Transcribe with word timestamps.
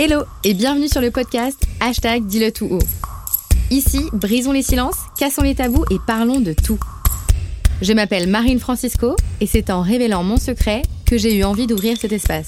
Hello 0.00 0.22
et 0.44 0.54
bienvenue 0.54 0.86
sur 0.86 1.00
le 1.00 1.10
podcast 1.10 1.60
Hashtag 1.80 2.24
Dis-le 2.24 2.52
tout 2.52 2.68
haut. 2.70 2.78
Ici, 3.68 4.04
brisons 4.12 4.52
les 4.52 4.62
silences, 4.62 4.94
cassons 5.18 5.42
les 5.42 5.56
tabous 5.56 5.84
et 5.90 5.96
parlons 6.06 6.38
de 6.38 6.52
tout. 6.52 6.78
Je 7.82 7.92
m'appelle 7.92 8.28
Marine 8.28 8.60
Francisco 8.60 9.16
et 9.40 9.48
c'est 9.48 9.70
en 9.70 9.82
révélant 9.82 10.22
mon 10.22 10.36
secret 10.36 10.82
que 11.04 11.18
j'ai 11.18 11.36
eu 11.36 11.42
envie 11.42 11.66
d'ouvrir 11.66 11.96
cet 11.96 12.12
espace. 12.12 12.46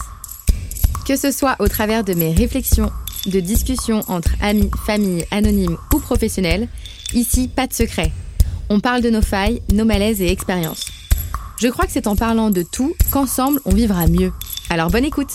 Que 1.08 1.16
ce 1.16 1.32
soit 1.32 1.56
au 1.58 1.66
travers 1.66 2.04
de 2.04 2.14
mes 2.14 2.32
réflexions, 2.32 2.92
de 3.26 3.40
discussions 3.40 4.02
entre 4.06 4.30
amis, 4.40 4.70
familles, 4.86 5.24
anonymes 5.32 5.76
ou 5.92 5.98
professionnels, 5.98 6.68
ici, 7.14 7.48
pas 7.48 7.66
de 7.66 7.72
secret. 7.72 8.12
On 8.68 8.78
parle 8.78 9.02
de 9.02 9.10
nos 9.10 9.22
failles, 9.22 9.60
nos 9.72 9.84
malaises 9.84 10.22
et 10.22 10.30
expériences. 10.30 10.86
Je 11.60 11.66
crois 11.66 11.86
que 11.86 11.92
c'est 11.92 12.06
en 12.06 12.14
parlant 12.14 12.50
de 12.50 12.62
tout 12.62 12.94
qu'ensemble 13.10 13.60
on 13.64 13.74
vivra 13.74 14.06
mieux. 14.06 14.32
Alors 14.68 14.88
bonne 14.88 15.04
écoute 15.04 15.32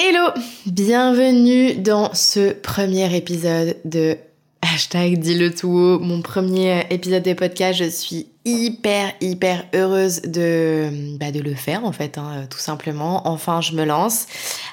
Hello 0.00 0.28
Bienvenue 0.66 1.74
dans 1.74 2.14
ce 2.14 2.52
premier 2.52 3.16
épisode 3.16 3.76
de 3.84 4.16
Hashtag 4.62 5.18
dis-le 5.18 5.52
tout 5.52 5.70
haut, 5.70 5.98
mon 5.98 6.22
premier 6.22 6.84
épisode 6.90 7.24
de 7.24 7.32
podcast. 7.32 7.80
Je 7.80 7.90
suis 7.90 8.28
hyper, 8.44 9.10
hyper 9.20 9.64
heureuse 9.74 10.22
de, 10.22 10.88
bah, 11.18 11.32
de 11.32 11.40
le 11.40 11.52
faire 11.56 11.84
en 11.84 11.90
fait, 11.90 12.16
hein, 12.16 12.46
tout 12.48 12.60
simplement. 12.60 13.26
Enfin, 13.26 13.60
je 13.60 13.72
me 13.72 13.84
lance. 13.84 14.28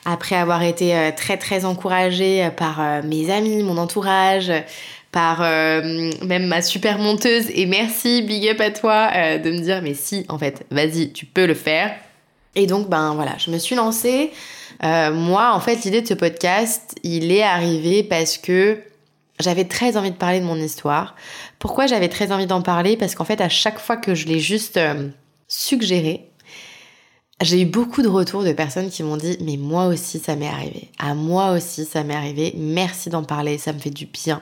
Après 0.06 0.36
avoir 0.36 0.62
été 0.62 0.96
euh, 0.96 1.10
très, 1.10 1.38
très 1.38 1.66
encouragée 1.66 2.48
par 2.56 2.80
euh, 2.80 3.02
mes 3.02 3.32
amis, 3.32 3.64
mon 3.64 3.80
entourage, 3.80 4.52
par 5.12 5.42
euh, 5.42 6.12
même 6.24 6.46
ma 6.46 6.62
super 6.62 7.00
monteuse. 7.00 7.48
Et 7.56 7.66
merci, 7.66 8.22
big 8.22 8.48
up 8.50 8.62
à 8.62 8.70
toi 8.70 9.10
de 9.40 9.50
me 9.50 9.60
dire, 9.60 9.82
mais 9.82 9.96
si, 9.96 10.24
en 10.30 10.38
fait, 10.38 10.68
vas-y, 10.70 11.14
tu 11.14 11.26
peux 11.26 11.48
le 11.48 11.56
faire. 11.56 11.96
Et 12.56 12.68
donc, 12.68 12.90
ben 12.90 13.14
voilà, 13.16 13.38
je 13.38 13.52
me 13.52 13.58
suis 13.58 13.76
lancée. 13.76 14.32
moi, 14.82 15.54
en 15.54 15.60
fait, 15.60 15.84
l'idée 15.84 16.02
de 16.02 16.08
ce 16.08 16.14
podcast, 16.14 16.96
il 17.04 17.32
est 17.32 17.44
arrivé 17.44 18.04
parce 18.04 18.38
que 18.38 18.80
j'avais 19.40 19.66
très 19.66 19.98
envie 19.98 20.12
de 20.12 20.16
parler 20.16 20.40
de 20.40 20.46
mon 20.46 20.56
histoire. 20.56 21.16
Pourquoi 21.60 21.88
j'avais 21.88 22.10
très 22.10 22.32
envie 22.32 22.48
d'en 22.48 22.62
parler? 22.62 22.98
Parce 22.98 23.16
qu'en 23.16 23.26
fait, 23.26 23.42
à 23.42 23.50
chaque 23.50 23.80
fois 23.80 23.98
que 23.98 24.16
je 24.16 24.28
l'ai 24.28 24.40
juste 24.40 24.78
euh, 24.78 25.10
suggéré, 25.48 26.30
j'ai 27.42 27.62
eu 27.62 27.66
beaucoup 27.66 28.02
de 28.02 28.08
retours 28.08 28.44
de 28.44 28.54
personnes 28.54 28.90
qui 28.90 29.04
m'ont 29.04 29.18
dit 29.18 29.38
mais 29.42 29.58
moi 29.58 29.88
aussi 29.88 30.20
ça 30.20 30.38
m'est 30.38 30.48
arrivé. 30.48 30.90
À 31.00 31.14
moi 31.16 31.52
aussi 31.52 31.84
ça 31.84 32.04
m'est 32.04 32.16
arrivé. 32.16 32.54
Merci 32.58 33.10
d'en 33.10 33.24
parler, 33.24 33.58
ça 33.58 33.74
me 33.74 33.80
fait 33.80 33.90
du 33.90 34.06
bien. 34.06 34.42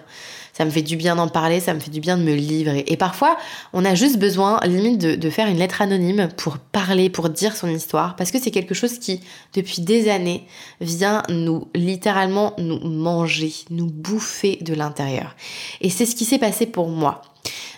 Ça 0.54 0.66
me 0.66 0.70
fait 0.70 0.84
du 0.84 0.96
bien 0.96 1.16
d'en 1.16 1.28
parler, 1.28 1.60
ça 1.60 1.74
me 1.74 1.80
fait 1.80 1.90
du 1.90 2.00
bien 2.00 2.16
de 2.16 2.22
me 2.22 2.34
livrer. 2.34 2.84
Et 2.88 2.96
parfois, 2.96 3.38
on 3.74 3.84
a 3.86 3.96
juste 3.96 4.20
besoin, 4.20 4.60
limite, 4.66 5.00
de, 5.00 5.30
faire 5.32 5.48
une 5.48 5.58
lettre 5.58 5.82
anonyme 5.82 6.30
pour 6.38 6.60
parler, 6.60 7.10
pour 7.10 7.30
dire 7.30 7.56
son 7.56 7.68
histoire, 7.68 8.16
parce 8.16 8.30
que 8.30 8.40
c'est 8.40 8.52
quelque 8.52 8.76
chose 8.76 9.00
qui, 9.00 9.20
depuis 9.56 9.82
des 9.82 10.10
années, 10.10 10.46
vient 10.80 11.24
nous, 11.28 11.68
littéralement, 11.74 12.54
nous 12.60 12.80
manger, 12.80 13.52
nous 13.72 13.88
bouffer 13.88 14.60
de 14.62 14.76
l'intérieur. 14.76 15.36
Et 15.82 15.90
c'est 15.90 16.06
ce 16.06 16.16
qui 16.16 16.24
s'est 16.24 16.38
passé 16.38 16.68
pour 16.68 16.88
moi. 16.88 17.24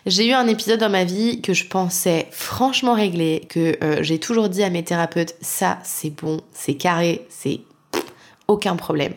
J'ai 0.05 0.27
eu 0.27 0.33
un 0.33 0.47
épisode 0.47 0.81
dans 0.81 0.89
ma 0.89 1.05
vie 1.05 1.41
que 1.41 1.53
je 1.53 1.65
pensais 1.65 2.27
franchement 2.29 2.93
réglé, 2.93 3.47
que 3.49 3.77
euh, 3.83 4.03
j'ai 4.03 4.19
toujours 4.19 4.49
dit 4.49 4.63
à 4.63 4.69
mes 4.69 4.83
thérapeutes, 4.83 5.35
ça 5.41 5.79
c'est 5.83 6.11
bon, 6.11 6.41
c'est 6.51 6.75
carré, 6.75 7.25
c'est 7.29 7.61
aucun 8.47 8.75
problème. 8.75 9.13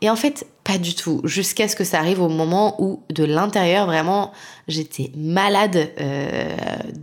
Et 0.00 0.10
en 0.10 0.16
fait, 0.16 0.46
pas 0.64 0.78
du 0.78 0.94
tout, 0.94 1.20
jusqu'à 1.24 1.68
ce 1.68 1.76
que 1.76 1.84
ça 1.84 1.98
arrive 1.98 2.22
au 2.22 2.30
moment 2.30 2.82
où 2.82 3.02
de 3.10 3.22
l'intérieur, 3.22 3.84
vraiment, 3.84 4.32
j'étais 4.66 5.12
malade 5.14 5.90
euh, 6.00 6.56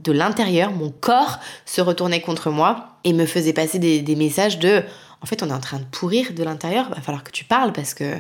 de 0.03 0.11
l'intérieur, 0.11 0.71
mon 0.71 0.89
corps 0.89 1.39
se 1.65 1.79
retournait 1.79 2.21
contre 2.21 2.49
moi 2.49 2.97
et 3.03 3.13
me 3.13 3.27
faisait 3.27 3.53
passer 3.53 3.77
des, 3.77 4.15
messages 4.15 4.57
de, 4.57 4.83
en 5.21 5.27
fait, 5.27 5.43
on 5.43 5.49
est 5.49 5.53
en 5.53 5.59
train 5.59 5.77
de 5.77 5.85
pourrir 5.85 6.33
de 6.33 6.43
l'intérieur, 6.43 6.89
va 6.89 7.01
falloir 7.01 7.23
que 7.23 7.31
tu 7.31 7.45
parles 7.45 7.71
parce 7.71 7.93
que 7.93 8.15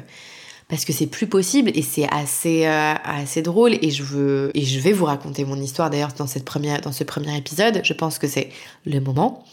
parce 0.69 0.85
que 0.85 0.93
c'est 0.93 1.07
plus 1.07 1.27
possible 1.27 1.69
et 1.75 1.81
c'est 1.81 2.07
assez 2.09 2.65
euh, 2.65 2.93
assez 3.03 3.41
drôle 3.41 3.73
et 3.81 3.91
je 3.91 4.03
veux 4.03 4.51
et 4.53 4.63
je 4.63 4.79
vais 4.79 4.93
vous 4.93 5.03
raconter 5.03 5.43
mon 5.43 5.57
histoire 5.57 5.89
d'ailleurs 5.89 6.13
dans 6.13 6.27
ce 6.27 6.39
premier 6.39 7.37
épisode. 7.37 7.81
Je 7.83 7.91
pense 7.91 8.17
que 8.17 8.25
c'est 8.25 8.51
le 8.85 9.01
moment. 9.01 9.43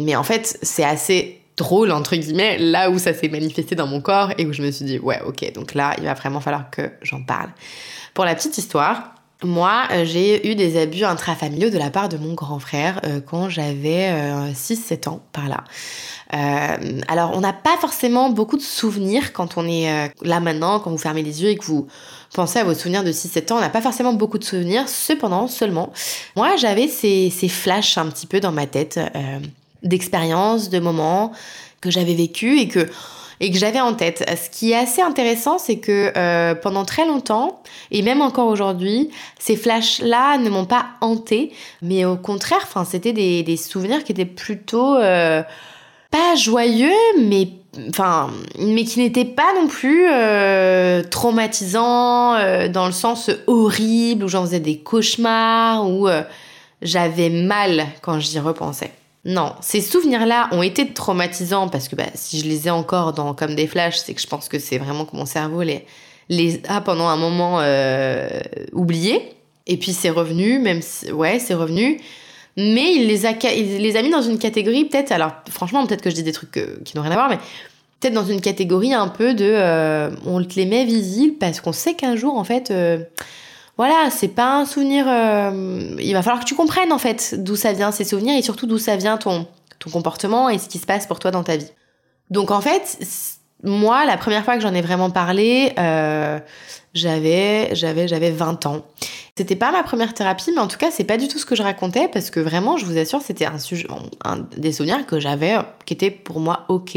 Mais 0.00 0.16
en 0.16 0.24
fait 0.24 0.58
c'est 0.62 0.82
assez 0.82 1.40
drôle 1.56 1.90
entre 1.90 2.16
guillemets 2.16 2.58
là 2.58 2.90
où 2.90 2.98
ça 2.98 3.14
s'est 3.14 3.28
manifesté 3.28 3.74
dans 3.74 3.86
mon 3.86 4.00
corps 4.00 4.32
et 4.38 4.46
où 4.46 4.52
je 4.52 4.62
me 4.62 4.70
suis 4.70 4.84
dit 4.84 4.98
ouais 4.98 5.20
ok 5.26 5.52
donc 5.54 5.74
là 5.74 5.94
il 5.98 6.04
va 6.04 6.14
vraiment 6.14 6.40
falloir 6.40 6.70
que 6.70 6.90
j'en 7.02 7.22
parle 7.22 7.50
pour 8.14 8.24
la 8.24 8.34
petite 8.34 8.58
histoire 8.58 9.12
moi, 9.44 9.82
euh, 9.90 10.06
j'ai 10.06 10.50
eu 10.50 10.54
des 10.54 10.80
abus 10.80 11.04
intrafamiliaux 11.04 11.68
de 11.68 11.76
la 11.76 11.90
part 11.90 12.08
de 12.08 12.16
mon 12.16 12.32
grand 12.32 12.58
frère 12.58 13.02
euh, 13.04 13.20
quand 13.20 13.50
j'avais 13.50 14.10
6-7 14.54 15.10
ans 15.10 15.20
par 15.34 15.46
là. 15.46 15.62
Euh, 16.34 17.00
alors, 17.08 17.32
on 17.34 17.40
n'a 17.40 17.52
pas 17.52 17.76
forcément 17.80 18.30
beaucoup 18.30 18.56
de 18.56 18.62
souvenirs 18.62 19.32
quand 19.32 19.56
on 19.56 19.66
est 19.66 19.90
euh, 19.90 20.08
là 20.22 20.40
maintenant, 20.40 20.80
quand 20.80 20.90
vous 20.90 20.98
fermez 20.98 21.22
les 21.22 21.42
yeux 21.42 21.50
et 21.50 21.56
que 21.56 21.64
vous 21.64 21.86
pensez 22.34 22.58
à 22.58 22.64
vos 22.64 22.74
souvenirs 22.74 23.04
de 23.04 23.12
6-7 23.12 23.52
ans. 23.52 23.56
On 23.58 23.60
n'a 23.60 23.70
pas 23.70 23.80
forcément 23.80 24.12
beaucoup 24.12 24.38
de 24.38 24.44
souvenirs. 24.44 24.88
Cependant, 24.88 25.46
seulement, 25.46 25.92
moi, 26.34 26.56
j'avais 26.56 26.88
ces, 26.88 27.30
ces, 27.30 27.48
flashs 27.48 27.96
un 27.98 28.06
petit 28.06 28.26
peu 28.26 28.40
dans 28.40 28.52
ma 28.52 28.66
tête 28.66 28.98
euh, 28.98 29.38
d'expériences, 29.82 30.70
de 30.70 30.78
moments 30.78 31.32
que 31.80 31.90
j'avais 31.90 32.14
vécu 32.14 32.58
et 32.58 32.68
que 32.68 32.86
et 33.38 33.50
que 33.50 33.58
j'avais 33.58 33.80
en 33.80 33.92
tête. 33.92 34.24
Ce 34.42 34.48
qui 34.48 34.72
est 34.72 34.76
assez 34.76 35.02
intéressant, 35.02 35.58
c'est 35.58 35.76
que 35.76 36.10
euh, 36.16 36.54
pendant 36.54 36.86
très 36.86 37.06
longtemps, 37.06 37.62
et 37.90 38.00
même 38.00 38.22
encore 38.22 38.46
aujourd'hui, 38.46 39.10
ces 39.38 39.56
flashs-là 39.56 40.38
ne 40.38 40.48
m'ont 40.48 40.64
pas 40.64 40.86
hanté, 41.02 41.52
mais 41.82 42.06
au 42.06 42.16
contraire, 42.16 42.66
c'était 42.88 43.12
des, 43.12 43.42
des, 43.42 43.58
souvenirs 43.58 44.04
qui 44.04 44.12
étaient 44.12 44.24
plutôt 44.24 44.96
euh, 44.96 45.42
pas 46.10 46.34
joyeux, 46.34 46.88
mais 47.20 47.50
enfin, 47.88 48.30
mais 48.58 48.84
qui 48.84 49.00
n'était 49.00 49.24
pas 49.24 49.52
non 49.54 49.68
plus 49.68 50.06
euh, 50.10 51.02
traumatisant 51.02 52.34
euh, 52.34 52.68
dans 52.68 52.86
le 52.86 52.92
sens 52.92 53.30
horrible 53.46 54.24
où 54.24 54.28
j'en 54.28 54.42
faisais 54.42 54.60
des 54.60 54.78
cauchemars 54.78 55.86
euh, 55.86 56.22
j'avais 56.82 57.30
mal 57.30 57.86
quand 58.02 58.20
j'y 58.20 58.38
repensais. 58.38 58.92
Non, 59.26 59.54
ces 59.60 59.80
souvenirs-là 59.80 60.48
ont 60.52 60.62
été 60.62 60.92
traumatisants 60.92 61.68
parce 61.68 61.88
que 61.88 61.96
bah, 61.96 62.06
si 62.14 62.40
je 62.40 62.46
les 62.46 62.68
ai 62.68 62.70
encore 62.70 63.12
dans 63.12 63.34
comme 63.34 63.54
des 63.54 63.66
flashs, 63.66 63.98
c'est 63.98 64.14
que 64.14 64.20
je 64.20 64.26
pense 64.26 64.48
que 64.48 64.58
c'est 64.58 64.78
vraiment 64.78 65.04
que 65.04 65.16
mon 65.16 65.26
cerveau 65.26 65.62
les 65.62 65.84
les 66.28 66.60
a 66.68 66.80
pendant 66.80 67.06
un 67.08 67.16
moment 67.16 67.60
oubliés. 68.72 69.32
Et 69.68 69.76
puis 69.76 69.92
c'est 69.92 70.10
revenu, 70.10 70.58
même 70.58 70.80
si, 70.80 71.10
ouais, 71.12 71.38
c'est 71.38 71.54
revenu 71.54 72.00
mais 72.56 72.94
il 72.94 73.06
les 73.06 73.26
a, 73.26 73.32
il 73.54 73.82
les 73.82 73.96
a 73.96 74.02
mis 74.02 74.10
dans 74.10 74.22
une 74.22 74.38
catégorie 74.38 74.86
peut-être, 74.86 75.12
alors 75.12 75.32
franchement 75.50 75.86
peut-être 75.86 76.00
que 76.00 76.08
je 76.08 76.14
dis 76.14 76.22
des 76.22 76.32
trucs 76.32 76.58
qui 76.84 76.96
n'ont 76.96 77.02
rien 77.02 77.12
à 77.12 77.16
voir, 77.16 77.28
mais 77.28 77.38
peut-être 78.00 78.14
dans 78.14 78.24
une 78.24 78.40
catégorie 78.40 78.94
un 78.94 79.08
peu 79.08 79.34
de, 79.34 79.44
euh, 79.44 80.10
on 80.24 80.42
te 80.42 80.54
les 80.56 80.66
met 80.66 80.84
visibles 80.84 81.36
parce 81.38 81.60
qu'on 81.60 81.72
sait 81.72 81.94
qu'un 81.94 82.16
jour 82.16 82.36
en 82.36 82.44
fait, 82.44 82.70
euh, 82.70 82.98
voilà, 83.76 84.10
c'est 84.10 84.28
pas 84.28 84.56
un 84.56 84.64
souvenir, 84.64 85.06
euh, 85.08 85.96
il 85.98 86.12
va 86.12 86.22
falloir 86.22 86.42
que 86.42 86.48
tu 86.48 86.54
comprennes 86.54 86.92
en 86.92 86.98
fait 86.98 87.34
d'où 87.38 87.56
ça 87.56 87.72
vient 87.72 87.92
ces 87.92 88.04
souvenirs 88.04 88.38
et 88.38 88.42
surtout 88.42 88.66
d'où 88.66 88.78
ça 88.78 88.96
vient 88.96 89.18
ton, 89.18 89.46
ton 89.78 89.90
comportement 89.90 90.48
et 90.48 90.58
ce 90.58 90.68
qui 90.68 90.78
se 90.78 90.86
passe 90.86 91.06
pour 91.06 91.18
toi 91.18 91.30
dans 91.30 91.42
ta 91.42 91.56
vie. 91.56 91.70
Donc 92.30 92.50
en 92.50 92.60
fait, 92.60 92.98
moi, 93.62 94.04
la 94.04 94.16
première 94.16 94.44
fois 94.44 94.56
que 94.56 94.62
j'en 94.62 94.74
ai 94.74 94.82
vraiment 94.82 95.10
parlé, 95.10 95.72
j'avais, 96.96 97.74
j'avais, 97.74 98.08
j'avais 98.08 98.30
20 98.30 98.66
ans. 98.66 98.82
C'était 99.36 99.56
pas 99.56 99.70
ma 99.70 99.82
première 99.82 100.14
thérapie, 100.14 100.50
mais 100.54 100.60
en 100.60 100.66
tout 100.66 100.78
cas, 100.78 100.90
c'est 100.90 101.04
pas 101.04 101.18
du 101.18 101.28
tout 101.28 101.38
ce 101.38 101.44
que 101.44 101.54
je 101.54 101.62
racontais 101.62 102.08
parce 102.08 102.30
que 102.30 102.40
vraiment, 102.40 102.78
je 102.78 102.86
vous 102.86 102.96
assure, 102.96 103.20
c'était 103.20 103.44
un 103.44 103.58
sujet, 103.58 103.86
un, 104.24 104.38
des 104.56 104.72
souvenirs 104.72 105.04
que 105.04 105.20
j'avais 105.20 105.56
qui 105.84 105.92
étaient 105.92 106.10
pour 106.10 106.40
moi 106.40 106.64
ok. 106.68 106.96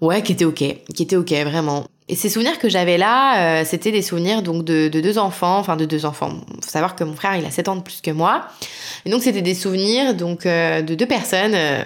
Ouais, 0.00 0.22
qui 0.22 0.32
étaient 0.32 0.44
ok, 0.44 0.64
qui 0.94 1.02
étaient 1.02 1.16
ok, 1.16 1.30
vraiment. 1.44 1.84
Et 2.08 2.14
ces 2.14 2.28
souvenirs 2.28 2.58
que 2.60 2.68
j'avais 2.68 2.98
là, 2.98 3.60
euh, 3.60 3.64
c'était 3.64 3.90
des 3.90 4.02
souvenirs 4.02 4.42
donc 4.42 4.64
de, 4.64 4.88
de, 4.88 5.00
deux 5.00 5.18
enfants, 5.18 5.58
enfin 5.58 5.76
de 5.76 5.84
deux 5.84 6.06
enfants. 6.06 6.40
Faut 6.62 6.70
savoir 6.70 6.94
que 6.94 7.02
mon 7.02 7.14
frère, 7.14 7.36
il 7.36 7.44
a 7.44 7.50
7 7.50 7.68
ans 7.68 7.76
de 7.76 7.82
plus 7.82 8.00
que 8.00 8.12
moi. 8.12 8.46
Et 9.04 9.10
donc, 9.10 9.22
c'était 9.22 9.42
des 9.42 9.54
souvenirs 9.54 10.14
donc 10.14 10.46
euh, 10.46 10.82
de 10.82 10.94
deux 10.94 11.06
personnes. 11.06 11.54
Euh, 11.54 11.82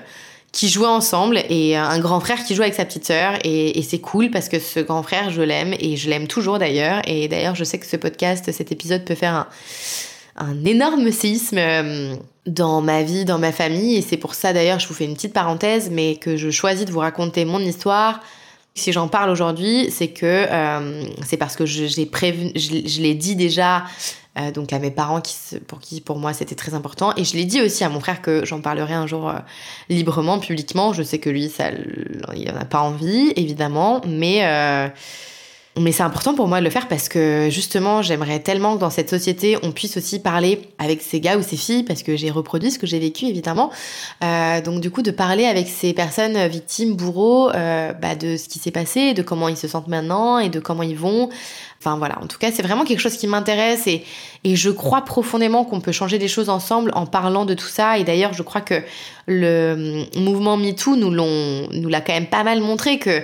qui 0.52 0.68
jouaient 0.68 0.88
ensemble 0.88 1.40
et 1.48 1.76
un 1.76 2.00
grand 2.00 2.18
frère 2.18 2.42
qui 2.42 2.56
joue 2.56 2.62
avec 2.62 2.74
sa 2.74 2.84
petite 2.84 3.06
sœur 3.06 3.34
et, 3.44 3.80
c'est 3.88 4.00
cool 4.00 4.32
parce 4.32 4.48
que 4.48 4.58
ce 4.58 4.80
grand 4.80 5.04
frère 5.04 5.30
je 5.30 5.42
l'aime 5.42 5.76
et 5.78 5.96
je 5.96 6.10
l'aime 6.10 6.26
toujours 6.26 6.58
d'ailleurs 6.58 7.02
et 7.06 7.28
d'ailleurs 7.28 7.54
je 7.54 7.62
sais 7.62 7.78
que 7.78 7.86
ce 7.86 7.96
podcast 7.96 8.50
cet 8.50 8.72
épisode 8.72 9.04
peut 9.04 9.14
faire 9.14 9.34
un, 9.34 9.46
un 10.36 10.64
énorme 10.64 11.12
séisme 11.12 11.60
dans 12.46 12.80
ma 12.80 13.04
vie, 13.04 13.24
dans 13.24 13.38
ma 13.38 13.52
famille 13.52 13.96
et 13.96 14.02
c'est 14.02 14.16
pour 14.16 14.34
ça 14.34 14.52
d'ailleurs 14.52 14.80
je 14.80 14.88
vous 14.88 14.94
fais 14.94 15.04
une 15.04 15.14
petite 15.14 15.34
parenthèse 15.34 15.88
mais 15.88 16.16
que 16.16 16.36
je 16.36 16.50
choisis 16.50 16.84
de 16.84 16.90
vous 16.90 16.98
raconter 16.98 17.44
mon 17.44 17.60
histoire 17.60 18.18
si 18.74 18.92
j'en 18.92 19.08
parle 19.08 19.30
aujourd'hui, 19.30 19.90
c'est 19.90 20.08
que 20.08 20.46
euh, 20.50 21.04
c'est 21.24 21.36
parce 21.36 21.56
que 21.56 21.66
j'ai 21.66 22.06
prévu, 22.06 22.50
je, 22.54 22.88
je 22.88 23.00
l'ai 23.00 23.14
dit 23.14 23.36
déjà 23.36 23.84
euh, 24.38 24.52
donc 24.52 24.72
à 24.72 24.78
mes 24.78 24.92
parents 24.92 25.20
qui, 25.20 25.34
pour 25.66 25.80
qui 25.80 26.00
pour 26.00 26.18
moi 26.18 26.32
c'était 26.32 26.54
très 26.54 26.74
important. 26.74 27.12
Et 27.16 27.24
je 27.24 27.36
l'ai 27.36 27.44
dit 27.44 27.60
aussi 27.60 27.82
à 27.84 27.88
mon 27.88 28.00
frère 28.00 28.22
que 28.22 28.44
j'en 28.44 28.60
parlerai 28.60 28.94
un 28.94 29.06
jour 29.06 29.28
euh, 29.28 29.34
librement 29.88 30.38
publiquement. 30.38 30.92
Je 30.92 31.02
sais 31.02 31.18
que 31.18 31.30
lui 31.30 31.48
ça 31.48 31.70
il 32.34 32.50
en 32.50 32.56
a 32.56 32.64
pas 32.64 32.80
envie 32.80 33.32
évidemment. 33.36 34.00
Mais 34.06 34.42
mais 35.80 35.92
c'est 35.92 36.02
important 36.02 36.34
pour 36.34 36.46
moi 36.46 36.60
de 36.60 36.64
le 36.64 36.70
faire 36.70 36.88
parce 36.88 37.08
que 37.08 37.48
justement, 37.50 38.02
j'aimerais 38.02 38.40
tellement 38.40 38.76
que 38.76 38.80
dans 38.80 38.90
cette 38.90 39.10
société, 39.10 39.56
on 39.62 39.72
puisse 39.72 39.96
aussi 39.96 40.20
parler 40.20 40.60
avec 40.78 41.02
ces 41.02 41.20
gars 41.20 41.38
ou 41.38 41.42
ces 41.42 41.56
filles, 41.56 41.82
parce 41.84 42.02
que 42.02 42.16
j'ai 42.16 42.30
reproduit 42.30 42.70
ce 42.70 42.78
que 42.78 42.86
j'ai 42.86 42.98
vécu 42.98 43.26
évidemment. 43.26 43.70
Euh, 44.22 44.60
donc 44.60 44.80
du 44.80 44.90
coup, 44.90 45.02
de 45.02 45.10
parler 45.10 45.46
avec 45.46 45.68
ces 45.68 45.92
personnes 45.92 46.46
victimes, 46.48 46.94
bourreaux, 46.94 47.50
euh, 47.50 47.92
bah, 47.92 48.14
de 48.14 48.36
ce 48.36 48.48
qui 48.48 48.58
s'est 48.58 48.70
passé, 48.70 49.14
de 49.14 49.22
comment 49.22 49.48
ils 49.48 49.56
se 49.56 49.68
sentent 49.68 49.88
maintenant 49.88 50.38
et 50.38 50.48
de 50.48 50.60
comment 50.60 50.82
ils 50.82 50.96
vont. 50.96 51.30
Enfin 51.80 51.96
voilà, 51.96 52.18
en 52.20 52.26
tout 52.26 52.36
cas, 52.36 52.52
c'est 52.52 52.62
vraiment 52.62 52.84
quelque 52.84 53.00
chose 53.00 53.16
qui 53.16 53.26
m'intéresse 53.26 53.86
et, 53.86 54.04
je 54.44 54.70
crois 54.70 55.02
profondément 55.02 55.64
qu'on 55.64 55.80
peut 55.80 55.92
changer 55.92 56.18
des 56.18 56.28
choses 56.28 56.50
ensemble 56.50 56.92
en 56.94 57.06
parlant 57.06 57.46
de 57.46 57.54
tout 57.54 57.68
ça. 57.68 57.98
Et 57.98 58.04
d'ailleurs, 58.04 58.34
je 58.34 58.42
crois 58.42 58.60
que 58.60 58.82
le 59.26 60.04
mouvement 60.16 60.56
MeToo 60.56 60.96
nous 60.96 61.10
nous 61.10 61.88
l'a 61.88 62.00
quand 62.00 62.12
même 62.12 62.26
pas 62.26 62.44
mal 62.44 62.60
montré 62.60 62.98
que 62.98 63.22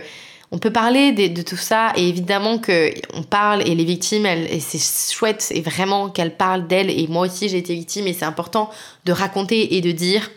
on 0.56 0.58
peut 0.58 0.72
parler 0.72 1.12
de, 1.12 1.42
tout 1.42 1.58
ça 1.58 1.92
et 1.96 2.08
évidemment 2.08 2.56
que 2.56 2.90
on 3.12 3.22
parle 3.22 3.60
et 3.68 3.74
les 3.74 3.84
victimes 3.84 4.24
et 4.24 4.58
c'est 4.58 5.12
chouette 5.12 5.52
et 5.54 5.60
vraiment 5.60 6.08
qu'elles 6.08 6.34
parlent 6.34 6.66
d'elles. 6.66 6.88
Et 6.88 7.08
moi 7.08 7.26
aussi 7.26 7.50
j'ai 7.50 7.58
été 7.58 7.74
victime 7.74 8.06
et 8.06 8.14
c'est 8.14 8.24
important 8.24 8.70
de 9.04 9.12
raconter 9.12 9.76
et 9.76 9.82
de 9.82 9.92
dire. 9.92 10.30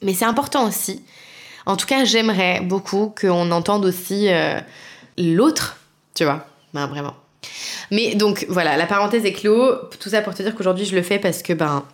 Mais 0.00 0.14
c'est 0.14 0.26
important 0.26 0.68
aussi. 0.68 1.02
En 1.66 1.76
tout 1.76 1.86
cas 1.86 2.04
j'aimerais 2.04 2.60
beaucoup 2.60 3.12
qu'on 3.20 3.50
entende 3.50 3.84
aussi 3.84 4.28
euh, 4.28 4.60
l'autre 5.18 5.76
tu 6.14 6.22
vois. 6.22 6.46
Ben 6.72 6.86
vraiment. 6.86 7.16
Mais 7.90 8.14
donc 8.14 8.46
voilà 8.48 8.76
la 8.76 8.86
parenthèse 8.86 9.24
est 9.24 9.32
clos. 9.32 9.74
Tout 9.98 10.08
ça 10.08 10.22
pour 10.22 10.36
te 10.36 10.42
dire 10.44 10.54
qu'aujourd'hui 10.54 10.84
je 10.84 10.94
le 10.94 11.02
fais 11.02 11.18
parce 11.18 11.42
que 11.42 11.52
ben 11.52 11.84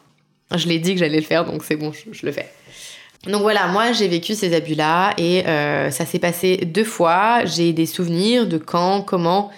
je 0.54 0.68
l'ai 0.68 0.80
dit 0.80 0.92
que 0.92 1.00
j'allais 1.00 1.20
le 1.20 1.24
faire 1.24 1.46
donc 1.46 1.64
c'est 1.64 1.76
bon 1.76 1.92
je 1.92 2.26
le 2.26 2.32
fais 2.32 2.52
donc 3.26 3.42
voilà, 3.42 3.66
moi 3.66 3.92
j'ai 3.92 4.08
vécu 4.08 4.34
ces 4.34 4.54
abus-là 4.54 5.12
et 5.18 5.46
euh, 5.46 5.90
ça 5.90 6.06
s'est 6.06 6.18
passé 6.18 6.56
deux 6.58 6.84
fois. 6.84 7.44
J'ai 7.44 7.72
des 7.72 7.84
souvenirs 7.84 8.46
de 8.46 8.56
quand, 8.56 9.02
comment, 9.02 9.50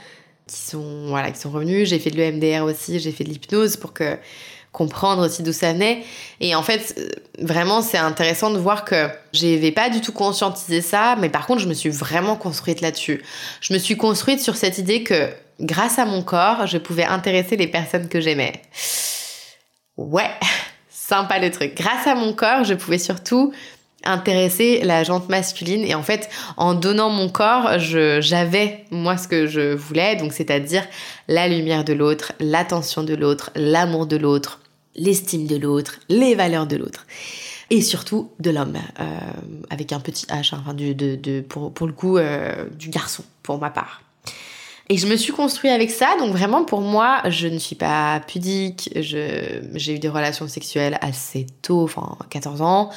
qui 0.49 0.57
sont 0.57 1.09
voilà, 1.09 1.31
qui 1.31 1.39
sont 1.39 1.51
revenus. 1.51 1.89
J'ai 1.89 2.01
fait 2.01 2.11
de 2.11 2.17
l'EMDR 2.17 2.65
aussi, 2.65 2.99
j'ai 2.99 3.13
fait 3.13 3.23
de 3.23 3.29
l'hypnose 3.29 3.77
pour 3.77 3.93
que 3.93 4.19
comprendre 4.73 5.25
aussi 5.25 5.43
d'où 5.43 5.53
ça 5.53 5.73
venait. 5.73 6.03
Et 6.41 6.55
en 6.55 6.63
fait, 6.63 6.95
euh, 6.99 7.09
vraiment, 7.39 7.83
c'est 7.83 7.99
intéressant 7.99 8.51
de 8.51 8.59
voir 8.59 8.85
que 8.85 9.09
j'avais 9.33 9.71
pas 9.71 9.91
du 9.91 10.01
tout 10.01 10.13
conscientisé 10.13 10.81
ça, 10.81 11.15
mais 11.21 11.29
par 11.29 11.47
contre, 11.47 11.61
je 11.61 11.69
me 11.69 11.75
suis 11.75 11.91
vraiment 11.91 12.37
construite 12.37 12.81
là-dessus. 12.81 13.23
Je 13.61 13.75
me 13.75 13.79
suis 13.79 13.97
construite 13.97 14.41
sur 14.41 14.57
cette 14.57 14.79
idée 14.79 15.05
que 15.05 15.29
grâce 15.61 15.99
à 15.99 16.07
mon 16.07 16.23
corps, 16.23 16.67
je 16.67 16.79
pouvais 16.79 17.05
intéresser 17.05 17.57
les 17.57 17.69
personnes 17.69 18.09
que 18.09 18.21
j'aimais. 18.21 18.63
Ouais, 19.99 20.31
sympa 21.13 21.39
le 21.39 21.51
truc. 21.51 21.75
Grâce 21.77 22.07
à 22.07 22.15
mon 22.15 22.33
corps, 22.33 22.65
je 22.65 22.73
pouvais 22.73 22.97
surtout 22.97 23.53
intéresser 24.03 24.81
la 24.83 25.05
jante 25.05 25.29
masculine. 25.29 25.85
Et 25.85 25.95
en 25.95 26.03
fait 26.03 26.31
en 26.57 26.73
donnant 26.73 27.11
mon 27.11 27.29
corps 27.29 27.79
j'avais 27.79 28.85
moi 28.91 29.19
ce 29.19 29.29
que 29.29 29.47
je 29.47 29.75
voulais. 29.75 30.17
Donc 30.17 30.33
c'est-à-dire 30.33 30.85
la 31.29 31.49
lumière 31.49 31.85
de 31.85 31.93
l'autre 31.93 32.33
l'attention 32.41 33.03
de 33.03 33.15
l'autre 33.15 33.51
l'amour 33.55 34.07
de 34.07 34.17
l'autre 34.17 34.61
l'estime 34.95 35.47
de 35.47 35.57
l'autre 35.57 35.99
les 36.09 36.35
valeurs 36.35 36.67
de 36.67 36.77
l'autre. 36.77 37.07
Et 37.69 37.83
surtout 37.83 38.31
de 38.41 38.51
l'homme 38.51 38.79
euh, 39.01 39.05
avec 39.69 39.93
un 39.93 40.01
petit 40.01 40.27
H 40.27 40.55
hein, 40.55 40.63
enfin 40.63 40.75
de, 40.75 41.41
pour, 41.43 41.73
pour, 41.73 41.87
le 41.87 41.93
coup 41.93 42.17
euh, 42.17 42.67
du 42.79 42.89
garçon 42.89 43.23
pour 43.43 43.59
ma 43.59 43.71
part 43.71 44.03
et 44.93 44.99
je 44.99 45.07
me 45.07 45.17
suis 45.17 45.33
construit 45.33 45.71
avec 45.71 45.91
ça, 45.91 46.17
donc 46.19 46.33
vraiment 46.33 46.65
pour 46.65 46.83
moi, 46.83 47.23
je 47.31 47.49
ne 47.49 47.59
suis 47.59 47.77
pas 47.77 48.21
pudique, 48.27 48.91
j'ai 48.95 49.95
eu 49.95 49.99
des 49.99 50.09
relations 50.11 50.47
sexuelles 50.49 50.99
assez 51.01 51.47
tôt, 51.63 51.85
enfin 51.85 52.19
14 52.29 52.61
ans, 52.61 52.91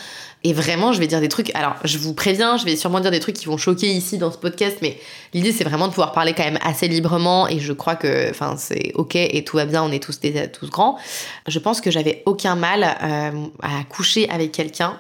et 0.43 0.51
vraiment 0.51 0.91
je 0.91 0.99
vais 0.99 1.07
dire 1.07 1.21
des 1.21 1.29
trucs, 1.29 1.55
alors 1.55 1.75
je 1.85 1.97
vous 1.97 2.13
préviens, 2.13 2.57
je 2.57 2.65
vais 2.65 2.75
sûrement 2.75 2.99
dire 2.99 3.11
des 3.11 3.21
trucs 3.21 3.37
qui 3.37 3.45
vont 3.45 3.55
choquer 3.55 3.93
ici 3.93 4.17
dans 4.17 4.29
ce 4.29 4.37
podcast, 4.37 4.79
mais 4.81 4.99
l'idée 5.33 5.53
c'est 5.53 5.63
vraiment 5.63 5.87
de 5.87 5.93
pouvoir 5.93 6.11
parler 6.11 6.33
quand 6.33 6.43
même 6.43 6.59
assez 6.65 6.89
librement, 6.89 7.47
et 7.47 7.59
je 7.59 7.71
crois 7.71 7.95
que 7.95 8.29
enfin 8.29 8.55
c'est 8.57 8.91
ok 8.95 9.15
et 9.15 9.45
tout 9.45 9.55
va 9.55 9.65
bien, 9.65 9.81
on 9.81 9.91
est 9.93 10.03
tous, 10.03 10.19
tous 10.51 10.69
grands. 10.69 10.97
Je 11.47 11.59
pense 11.59 11.79
que 11.79 11.91
j'avais 11.91 12.23
aucun 12.25 12.55
mal 12.55 12.83
euh, 12.83 13.31
à 13.61 13.85
coucher 13.85 14.29
avec 14.29 14.51
quelqu'un 14.51 14.97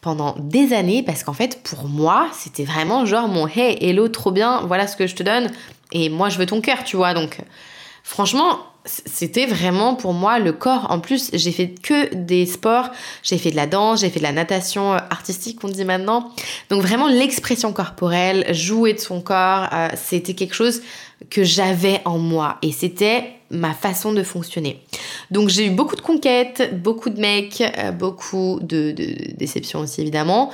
pendant 0.00 0.36
des 0.38 0.72
années 0.72 1.02
parce 1.02 1.24
qu'en 1.24 1.32
fait 1.32 1.64
pour 1.64 1.88
moi 1.88 2.28
c'était 2.32 2.62
vraiment 2.62 3.06
genre 3.06 3.26
mon 3.26 3.48
hey 3.48 3.76
hello 3.80 4.06
trop 4.06 4.30
bien 4.30 4.60
voilà 4.60 4.86
ce 4.86 4.96
que 4.96 5.08
je 5.08 5.16
te 5.16 5.24
donne 5.24 5.50
et 5.96 6.08
moi, 6.10 6.28
je 6.28 6.38
veux 6.38 6.46
ton 6.46 6.60
cœur, 6.60 6.84
tu 6.84 6.96
vois. 6.96 7.14
Donc, 7.14 7.38
franchement, 8.02 8.58
c'était 8.84 9.46
vraiment 9.46 9.94
pour 9.94 10.12
moi 10.12 10.38
le 10.38 10.52
corps. 10.52 10.86
En 10.90 11.00
plus, 11.00 11.30
j'ai 11.32 11.52
fait 11.52 11.68
que 11.68 12.14
des 12.14 12.44
sports. 12.44 12.90
J'ai 13.22 13.38
fait 13.38 13.50
de 13.50 13.56
la 13.56 13.66
danse, 13.66 14.00
j'ai 14.00 14.10
fait 14.10 14.18
de 14.18 14.24
la 14.24 14.32
natation 14.32 14.92
euh, 14.92 14.98
artistique, 15.10 15.58
on 15.64 15.68
dit 15.68 15.84
maintenant. 15.84 16.30
Donc 16.68 16.82
vraiment 16.82 17.08
l'expression 17.08 17.72
corporelle, 17.72 18.54
jouer 18.54 18.92
de 18.92 19.00
son 19.00 19.22
corps, 19.22 19.68
euh, 19.72 19.88
c'était 19.96 20.34
quelque 20.34 20.54
chose 20.54 20.82
que 21.30 21.42
j'avais 21.42 22.02
en 22.04 22.18
moi 22.18 22.58
et 22.60 22.72
c'était 22.72 23.24
ma 23.50 23.72
façon 23.72 24.12
de 24.12 24.22
fonctionner. 24.22 24.82
Donc 25.30 25.48
j'ai 25.48 25.66
eu 25.66 25.70
beaucoup 25.70 25.96
de 25.96 26.02
conquêtes, 26.02 26.80
beaucoup 26.82 27.10
de 27.10 27.18
mecs, 27.18 27.62
euh, 27.62 27.90
beaucoup 27.90 28.58
de, 28.60 28.92
de 28.92 29.34
déceptions 29.36 29.80
aussi 29.80 30.02
évidemment. 30.02 30.52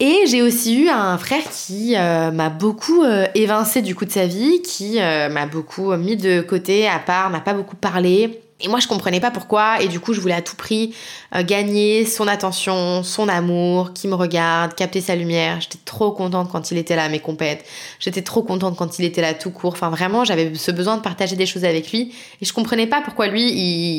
Et 0.00 0.24
j'ai 0.26 0.42
aussi 0.42 0.82
eu 0.82 0.88
un 0.88 1.16
frère 1.18 1.44
qui 1.50 1.96
euh, 1.96 2.32
m'a 2.32 2.50
beaucoup 2.50 3.04
euh, 3.04 3.26
évincé 3.34 3.80
du 3.80 3.94
coup 3.94 4.04
de 4.04 4.10
sa 4.10 4.26
vie, 4.26 4.60
qui 4.62 5.00
euh, 5.00 5.28
m'a 5.28 5.46
beaucoup 5.46 5.94
mis 5.96 6.16
de 6.16 6.40
côté, 6.40 6.88
à 6.88 6.98
part, 6.98 7.30
m'a 7.30 7.40
pas 7.40 7.54
beaucoup 7.54 7.76
parlé. 7.76 8.43
Et 8.60 8.68
moi, 8.68 8.78
je 8.78 8.86
comprenais 8.86 9.18
pas 9.18 9.32
pourquoi, 9.32 9.82
et 9.82 9.88
du 9.88 9.98
coup, 9.98 10.14
je 10.14 10.20
voulais 10.20 10.34
à 10.34 10.40
tout 10.40 10.54
prix 10.54 10.94
euh, 11.34 11.42
gagner 11.42 12.06
son 12.06 12.28
attention, 12.28 13.02
son 13.02 13.28
amour, 13.28 13.92
qui 13.92 14.06
me 14.06 14.14
regarde, 14.14 14.74
capter 14.74 15.00
sa 15.00 15.16
lumière. 15.16 15.60
J'étais 15.60 15.80
trop 15.84 16.12
contente 16.12 16.50
quand 16.52 16.70
il 16.70 16.78
était 16.78 16.94
là 16.94 17.04
à 17.04 17.08
mes 17.08 17.18
compètes. 17.18 17.64
J'étais 17.98 18.22
trop 18.22 18.44
contente 18.44 18.76
quand 18.76 19.00
il 19.00 19.04
était 19.06 19.22
là 19.22 19.34
tout 19.34 19.50
court. 19.50 19.72
Enfin, 19.72 19.90
vraiment, 19.90 20.24
j'avais 20.24 20.54
ce 20.54 20.70
besoin 20.70 20.96
de 20.96 21.02
partager 21.02 21.34
des 21.34 21.46
choses 21.46 21.64
avec 21.64 21.90
lui, 21.90 22.14
et 22.40 22.44
je 22.44 22.52
comprenais 22.52 22.86
pas 22.86 23.00
pourquoi 23.02 23.26
lui, 23.26 23.42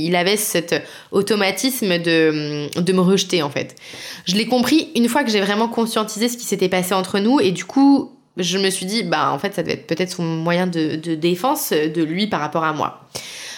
il, 0.06 0.16
avait 0.16 0.38
cet 0.38 0.82
automatisme 1.12 2.00
de, 2.00 2.70
de 2.80 2.94
me 2.94 3.02
rejeter, 3.02 3.44
en 3.44 3.50
fait. 3.50 3.76
Je 4.26 4.36
l'ai 4.36 4.46
compris 4.46 4.90
une 4.96 5.10
fois 5.10 5.26
que 5.26 5.32
j'ai 5.32 5.42
vraiment 5.42 5.68
conscientisé 5.68 6.30
ce 6.30 6.38
qui 6.38 6.46
s'était 6.46 6.70
passé 6.70 6.94
entre 6.94 7.20
nous, 7.20 7.42
et 7.42 7.52
du 7.52 7.66
coup, 7.66 8.14
je 8.38 8.58
me 8.58 8.70
suis 8.70 8.86
dit, 8.86 9.04
bah, 9.04 9.32
en 9.32 9.38
fait, 9.38 9.54
ça 9.54 9.64
devait 9.64 9.74
être 9.74 9.88
peut-être 9.88 10.12
son 10.12 10.24
moyen 10.24 10.66
de, 10.66 10.96
de 10.96 11.14
défense 11.14 11.74
de 11.74 12.04
lui 12.04 12.28
par 12.28 12.40
rapport 12.40 12.64
à 12.64 12.72
moi. 12.72 13.02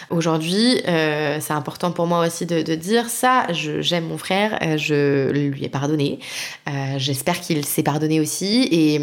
Aujourd'hui, 0.10 0.82
euh, 0.88 1.40
c'est 1.42 1.52
important 1.52 1.92
pour 1.92 2.08
moi 2.08 2.26
aussi 2.26 2.46
de, 2.46 2.76
dire 2.76 3.10
ça. 3.10 3.46
J'aime 3.52 4.06
mon 4.06 4.18
frère, 4.18 4.58
euh, 4.62 4.78
je 4.78 5.32
lui 5.32 5.66
ai 5.66 5.70
pardonné. 5.70 6.20
Euh, 6.70 6.96
j'espère 6.98 7.42
qu'il 7.42 7.66
s'est 7.66 7.84
pardonné 7.84 8.22
aussi. 8.22 8.68
Et, 8.72 9.02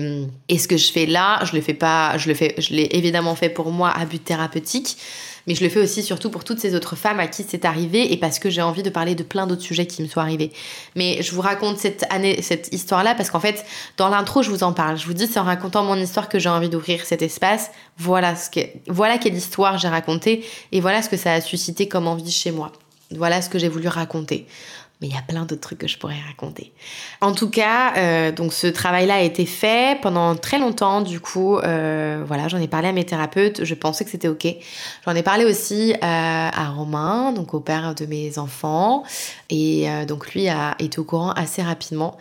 et, 0.49 0.59
ce 0.59 0.67
que 0.67 0.79
je 0.79 0.91
fais 0.91 1.05
là, 1.05 1.45
je 1.45 1.55
le 1.55 1.61
fais 1.61 1.75
pas, 1.75 2.17
je 2.17 2.29
le 2.29 2.35
fais, 2.35 2.55
je 2.56 2.75
l'ai 2.75 2.89
évidemment 2.93 3.35
fait 3.35 3.51
pour 3.51 3.71
moi 3.71 3.91
à 3.91 4.06
but 4.06 4.25
thérapeutique 4.25 4.97
mais 5.46 5.55
je 5.55 5.62
le 5.62 5.70
fais 5.70 5.81
aussi 5.81 6.02
surtout 6.02 6.31
pour 6.31 6.44
toutes 6.44 6.58
ces 6.58 6.75
autres 6.75 6.96
femmes 6.96 7.20
à 7.20 7.26
qui 7.26 7.44
c'est 7.46 7.64
arrivé 7.64 8.12
et 8.12 8.17
parce 8.17 8.38
que 8.38 8.50
j'ai 8.50 8.62
envie 8.62 8.82
de 8.82 8.91
parler 8.91 9.14
de 9.14 9.23
plein 9.23 9.46
d'autres 9.46 9.62
sujets 9.62 9.87
qui 9.87 10.02
me 10.02 10.08
sont 10.08 10.20
arrivés. 10.20 10.52
Mais 10.96 11.23
je 11.23 11.32
vous 11.32 11.41
raconte 11.41 11.79
cette 11.79 12.05
année, 12.11 12.41
cette 12.43 12.72
histoire-là 12.72 13.15
parce 13.15 13.31
qu'en 13.31 13.41
fait, 13.41 13.65
dans 13.96 14.08
l'intro, 14.08 14.43
je 14.43 14.51
vous 14.51 14.63
en 14.63 14.72
parle. 14.72 14.96
Je 14.96 15.06
vous 15.06 15.15
dis, 15.15 15.27
c'est 15.27 15.39
en 15.39 15.44
racontant 15.44 15.84
mon 15.84 15.96
histoire 15.96 16.29
que 16.29 16.39
j'ai 16.39 16.48
envie 16.48 16.69
d'ouvrir 16.69 17.05
cet 17.05 17.22
espace. 17.22 17.70
Voilà 17.98 18.36
ce 18.36 18.51
que, 18.51 18.60
voilà 18.89 19.19
quelle 19.19 19.34
histoire 19.34 19.79
j'ai 19.79 19.89
racontée 19.89 20.44
et 20.72 20.81
voilà 20.81 21.03
ce 21.03 21.08
que 21.08 21.17
ça 21.17 21.34
a 21.34 21.41
suscité 21.41 21.89
comme 21.89 22.06
envie 22.06 22.31
chez 22.31 22.51
moi. 22.51 22.72
Voilà 23.10 23.43
ce 23.43 23.48
que 23.48 23.58
j'ai 23.58 23.69
voulu 23.69 23.89
raconter 23.89 24.46
mais 25.01 25.08
il 25.08 25.15
y 25.15 25.19
a 25.19 25.22
plein 25.22 25.44
d'autres 25.44 25.60
trucs 25.60 25.79
que 25.79 25.89
je 25.89 25.98
pourrais 25.98 26.20
raconter. 26.27 26.72
En 27.20 27.32
tout 27.32 27.51
cas, 27.51 27.96
euh, 27.96 28.32
donc 28.32 28.53
ce 28.53 28.67
travail-là 28.67 29.17
a 29.17 29.20
été 29.20 29.44
fait 29.44 30.01
pendant 30.01 30.36
très 30.36 30.58
longtemps. 30.58 31.01
Du 31.01 31.20
coup, 31.20 31.58
euh, 31.58 32.22
voilà, 32.27 32.48
j'en 32.48 32.58
ai 32.58 32.69
parlé 32.69 32.89
à 32.89 32.93
mes 32.93 33.05
thérapeutes. 33.05 33.65
Je 33.65 33.74
pensais 33.74 34.05
que 34.05 34.10
c'était 34.10 34.29
ok. 34.29 34.46
J'en 35.05 35.15
ai 35.15 35.22
parlé 35.22 35.44
aussi 35.44 35.93
euh, 35.93 35.96
à 36.01 36.69
Romain, 36.70 37.32
donc 37.32 37.55
au 37.55 37.60
père 37.60 37.94
de 37.94 38.06
mes 38.06 38.39
enfants, 38.39 39.03
et 39.51 39.86
donc 40.06 40.32
lui 40.32 40.48
a 40.48 40.74
été 40.79 40.98
au 40.98 41.05
courant 41.05 41.32
assez 41.32 41.63
rapidement. 41.63 42.17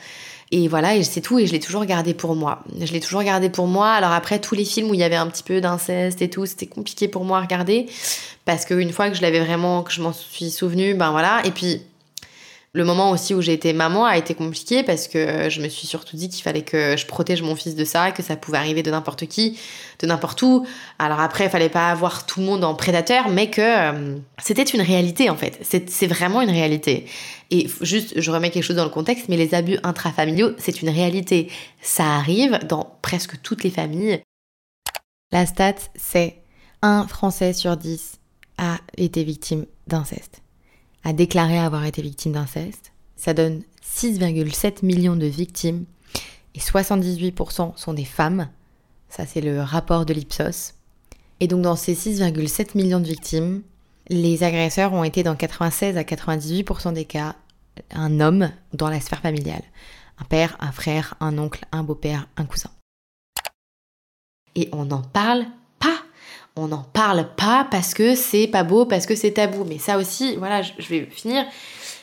Et 0.56 0.68
voilà, 0.68 0.96
et 0.96 1.04
c'est 1.04 1.22
tout, 1.22 1.40
et 1.40 1.48
je 1.48 1.52
l'ai 1.52 1.60
toujours 1.60 1.84
gardé 1.86 2.14
pour 2.14 2.36
moi. 2.36 2.64
Je 2.80 2.94
l'ai 2.94 3.00
toujours 3.00 3.24
gardé 3.24 3.50
pour 3.50 3.66
moi. 3.66 3.90
Alors 3.90 4.12
après, 4.12 4.38
tous 4.38 4.54
les 4.54 4.66
films 4.66 4.92
où 4.92 4.94
il 4.94 5.00
y 5.00 5.04
avait 5.04 5.16
un 5.16 5.26
petit 5.26 5.42
peu 5.42 5.62
d'inceste 5.62 6.22
et 6.22 6.30
tout, 6.30 6.46
c'était 6.46 6.68
compliqué 6.68 7.08
pour 7.08 7.26
moi 7.26 7.40
à 7.40 7.42
regarder. 7.42 7.88
Parce 8.46 8.66
qu'une 8.66 8.92
fois 8.92 9.10
que 9.10 9.16
je 9.16 9.24
l'avais 9.24 9.40
vraiment, 9.40 9.82
que 9.82 9.92
je 9.92 10.04
m'en 10.04 10.14
suis 10.14 10.52
souvenu, 10.52 10.94
ben 10.94 11.10
voilà. 11.10 11.42
Et 11.46 11.50
puis, 11.50 11.82
le 12.76 12.84
moment 12.84 13.12
aussi 13.12 13.36
où 13.36 13.42
j'ai 13.42 13.54
été 13.54 13.72
maman 13.72 14.06
a 14.06 14.18
été 14.18 14.34
compliqué 14.34 14.82
parce 14.82 15.08
que 15.08 15.48
je 15.48 15.62
me 15.62 15.68
suis 15.68 15.86
surtout 15.86 16.18
dit 16.18 16.28
qu'il 16.28 16.42
fallait 16.42 16.64
que 16.64 16.98
je 16.98 17.06
protège 17.06 17.44
mon 17.44 17.56
fils 17.56 17.76
de 17.76 17.86
ça, 17.86 18.12
que 18.12 18.24
ça 18.24 18.36
pouvait 18.36 18.58
arriver 18.58 18.82
de 18.82 18.90
n'importe 18.90 19.28
qui, 19.28 19.60
de 20.00 20.08
n'importe 20.08 20.42
où. 20.42 20.66
Alors 20.98 21.20
après, 21.20 21.46
il 21.46 21.50
fallait 21.52 21.70
pas 21.70 21.92
avoir 21.92 22.26
tout 22.26 22.40
le 22.40 22.48
monde 22.48 22.64
en 22.64 22.74
prédateur, 22.74 23.30
mais 23.30 23.52
que 23.52 23.62
euh, 23.62 24.18
c'était 24.42 24.64
une 24.64 24.82
réalité 24.82 25.30
en 25.30 25.36
fait. 25.36 25.60
C'est 25.62 26.08
vraiment 26.08 26.42
une 26.42 26.50
réalité. 26.50 27.06
Et 27.52 27.68
juste, 27.82 28.20
je 28.20 28.32
remets 28.32 28.50
quelque 28.50 28.64
chose 28.64 28.76
dans 28.76 28.86
le 28.86 28.90
contexte, 28.90 29.30
mais 29.30 29.38
les 29.38 29.54
abus 29.54 29.78
intrafamiliaux, 29.84 30.54
c'est 30.58 30.82
une 30.82 30.90
réalité. 30.90 31.52
Ça 31.84 32.06
arrive 32.06 32.58
dans 32.68 32.98
presque 33.04 33.40
toutes 33.44 33.64
les 33.64 33.70
familles. 33.70 34.20
La 35.32 35.46
stat, 35.46 35.76
c'est 35.96 36.42
un 36.82 37.08
Français 37.08 37.54
sur 37.54 37.78
10 37.78 38.20
a 38.58 38.78
été 38.98 39.24
victime 39.24 39.66
d'inceste 39.88 40.43
a 41.04 41.14
déclaré 41.14 41.58
avoir 41.58 41.86
été 41.86 42.02
victime 42.02 42.34
d'inceste. 42.34 42.92
Ça 43.16 43.34
donne 43.34 43.64
6,7 43.84 44.86
millions 44.86 45.16
de 45.16 45.26
victimes 45.26 45.86
et 46.56 46.60
78% 46.60 47.78
sont 47.78 47.94
des 47.94 48.06
femmes. 48.06 48.50
Ça, 49.10 49.26
c'est 49.26 49.42
le 49.42 49.62
rapport 49.62 50.06
de 50.06 50.14
l'Ipsos. 50.14 50.74
Et 51.40 51.48
donc 51.48 51.62
dans 51.62 51.76
ces 51.76 51.94
6,7 51.94 52.76
millions 52.76 53.00
de 53.00 53.08
victimes, 53.08 53.62
les 54.10 54.44
agresseurs 54.44 54.94
ont 54.94 55.04
été 55.04 55.24
dans 55.24 55.36
96 55.36 55.98
à 55.98 56.04
98% 56.04 56.94
des 56.94 57.06
cas 57.06 57.36
un 57.92 58.20
homme 58.20 58.52
dans 58.74 58.90
la 58.90 59.00
sphère 59.00 59.22
familiale. 59.22 59.64
Un 60.20 60.26
père, 60.26 60.56
un 60.60 60.72
frère, 60.72 61.16
un 61.20 61.38
oncle, 61.38 61.66
un 61.72 61.84
beau-père, 61.84 62.28
un 62.38 62.46
cousin. 62.46 62.70
Et 64.56 64.70
on 64.72 64.86
n'en 64.86 65.02
parle. 65.02 65.46
On 66.56 66.68
n'en 66.68 66.84
parle 66.84 67.28
pas 67.36 67.68
parce 67.70 67.94
que 67.94 68.16
c'est 68.16 68.48
pas 68.48 68.64
beau, 68.64 68.86
parce 68.86 69.06
que 69.06 69.16
c'est 69.16 69.32
tabou. 69.32 69.66
Mais 69.68 69.80
ça 69.80 69.98
aussi, 69.98 70.36
voilà, 70.36 70.62
je 70.62 70.88
vais 70.90 71.08
finir. 71.12 71.46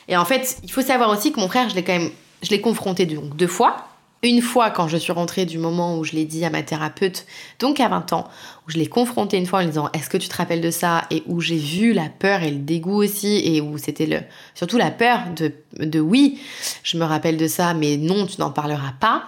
Et 0.07 0.17
en 0.17 0.25
fait, 0.25 0.57
il 0.63 0.71
faut 0.71 0.81
savoir 0.81 1.09
aussi 1.09 1.31
que 1.31 1.39
mon 1.39 1.47
frère, 1.47 1.69
je 1.69 1.75
l'ai 1.75 1.83
quand 1.83 1.97
même, 1.97 2.11
je 2.41 2.49
l'ai 2.49 2.59
confronté 2.59 3.05
donc 3.05 3.35
deux 3.37 3.47
fois 3.47 3.87
une 4.23 4.41
fois 4.41 4.69
quand 4.69 4.87
je 4.87 4.97
suis 4.97 5.11
rentrée 5.11 5.45
du 5.45 5.57
moment 5.57 5.97
où 5.97 6.03
je 6.03 6.13
l'ai 6.13 6.25
dit 6.25 6.45
à 6.45 6.49
ma 6.49 6.61
thérapeute, 6.61 7.25
donc 7.59 7.79
à 7.79 7.87
20 7.87 8.13
ans, 8.13 8.27
où 8.67 8.71
je 8.71 8.77
l'ai 8.77 8.87
confrontée 8.87 9.37
une 9.37 9.45
fois 9.45 9.59
en 9.59 9.61
lui 9.63 9.69
disant 9.69 9.89
est-ce 9.93 10.09
que 10.09 10.17
tu 10.17 10.27
te 10.27 10.35
rappelles 10.35 10.61
de 10.61 10.71
ça? 10.71 11.05
Et 11.09 11.23
où 11.25 11.41
j'ai 11.41 11.57
vu 11.57 11.93
la 11.93 12.09
peur 12.09 12.43
et 12.43 12.51
le 12.51 12.59
dégoût 12.59 13.03
aussi 13.03 13.41
et 13.43 13.61
où 13.61 13.77
c'était 13.77 14.05
le 14.05 14.19
surtout 14.53 14.77
la 14.77 14.91
peur 14.91 15.21
de, 15.35 15.53
de 15.79 15.99
oui, 15.99 16.39
je 16.83 16.97
me 16.97 17.05
rappelle 17.05 17.37
de 17.37 17.47
ça 17.47 17.73
mais 17.73 17.97
non, 17.97 18.27
tu 18.27 18.39
n'en 18.39 18.51
parleras 18.51 18.93
pas. 18.99 19.23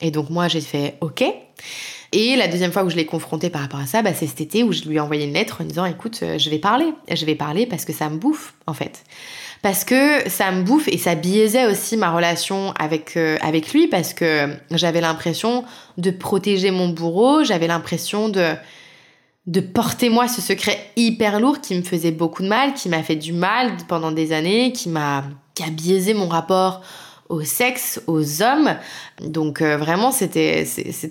Et 0.00 0.10
donc 0.10 0.30
moi 0.30 0.48
j'ai 0.48 0.60
fait 0.60 0.96
ok. 1.00 1.24
Et 2.16 2.36
la 2.36 2.46
deuxième 2.46 2.70
fois 2.70 2.84
où 2.84 2.90
je 2.90 2.94
l'ai 2.94 3.06
confrontée 3.06 3.50
par 3.50 3.60
rapport 3.60 3.80
à 3.80 3.86
ça, 3.86 4.00
bah, 4.00 4.14
c'est 4.14 4.28
cet 4.28 4.40
été 4.40 4.62
où 4.62 4.70
je 4.70 4.84
lui 4.84 4.96
ai 4.96 5.00
envoyé 5.00 5.24
une 5.24 5.32
lettre 5.32 5.62
en 5.62 5.64
disant 5.64 5.84
écoute, 5.84 6.20
euh, 6.22 6.38
je 6.38 6.48
vais 6.48 6.60
parler, 6.60 6.94
je 7.12 7.26
vais 7.26 7.34
parler 7.34 7.66
parce 7.66 7.84
que 7.84 7.92
ça 7.92 8.08
me 8.08 8.18
bouffe 8.18 8.54
en 8.68 8.72
fait. 8.72 9.02
Parce 9.62 9.82
que 9.82 10.30
ça 10.30 10.52
me 10.52 10.62
bouffe 10.62 10.86
et 10.86 10.96
ça 10.96 11.16
biaisait 11.16 11.66
aussi 11.66 11.96
ma 11.96 12.12
relation 12.12 12.72
avec, 12.78 13.16
euh, 13.16 13.36
avec 13.40 13.72
lui 13.72 13.88
parce 13.88 14.14
que 14.14 14.48
j'avais 14.70 15.00
l'impression 15.00 15.64
de 15.98 16.12
protéger 16.12 16.70
mon 16.70 16.88
bourreau, 16.88 17.42
j'avais 17.42 17.66
l'impression 17.66 18.28
de, 18.28 18.52
de 19.48 19.58
porter 19.58 20.08
moi 20.08 20.28
ce 20.28 20.40
secret 20.40 20.78
hyper 20.94 21.40
lourd 21.40 21.60
qui 21.60 21.74
me 21.74 21.82
faisait 21.82 22.12
beaucoup 22.12 22.44
de 22.44 22.48
mal, 22.48 22.74
qui 22.74 22.88
m'a 22.88 23.02
fait 23.02 23.16
du 23.16 23.32
mal 23.32 23.72
pendant 23.88 24.12
des 24.12 24.32
années, 24.32 24.70
qui 24.70 24.88
m'a 24.88 25.24
qui 25.54 25.64
a 25.64 25.70
biaisé 25.70 26.14
mon 26.14 26.28
rapport 26.28 26.82
au 27.28 27.42
sexe, 27.42 28.00
aux 28.06 28.42
hommes. 28.42 28.76
Donc 29.20 29.62
euh, 29.62 29.76
vraiment 29.76 30.12
c'était 30.12 30.66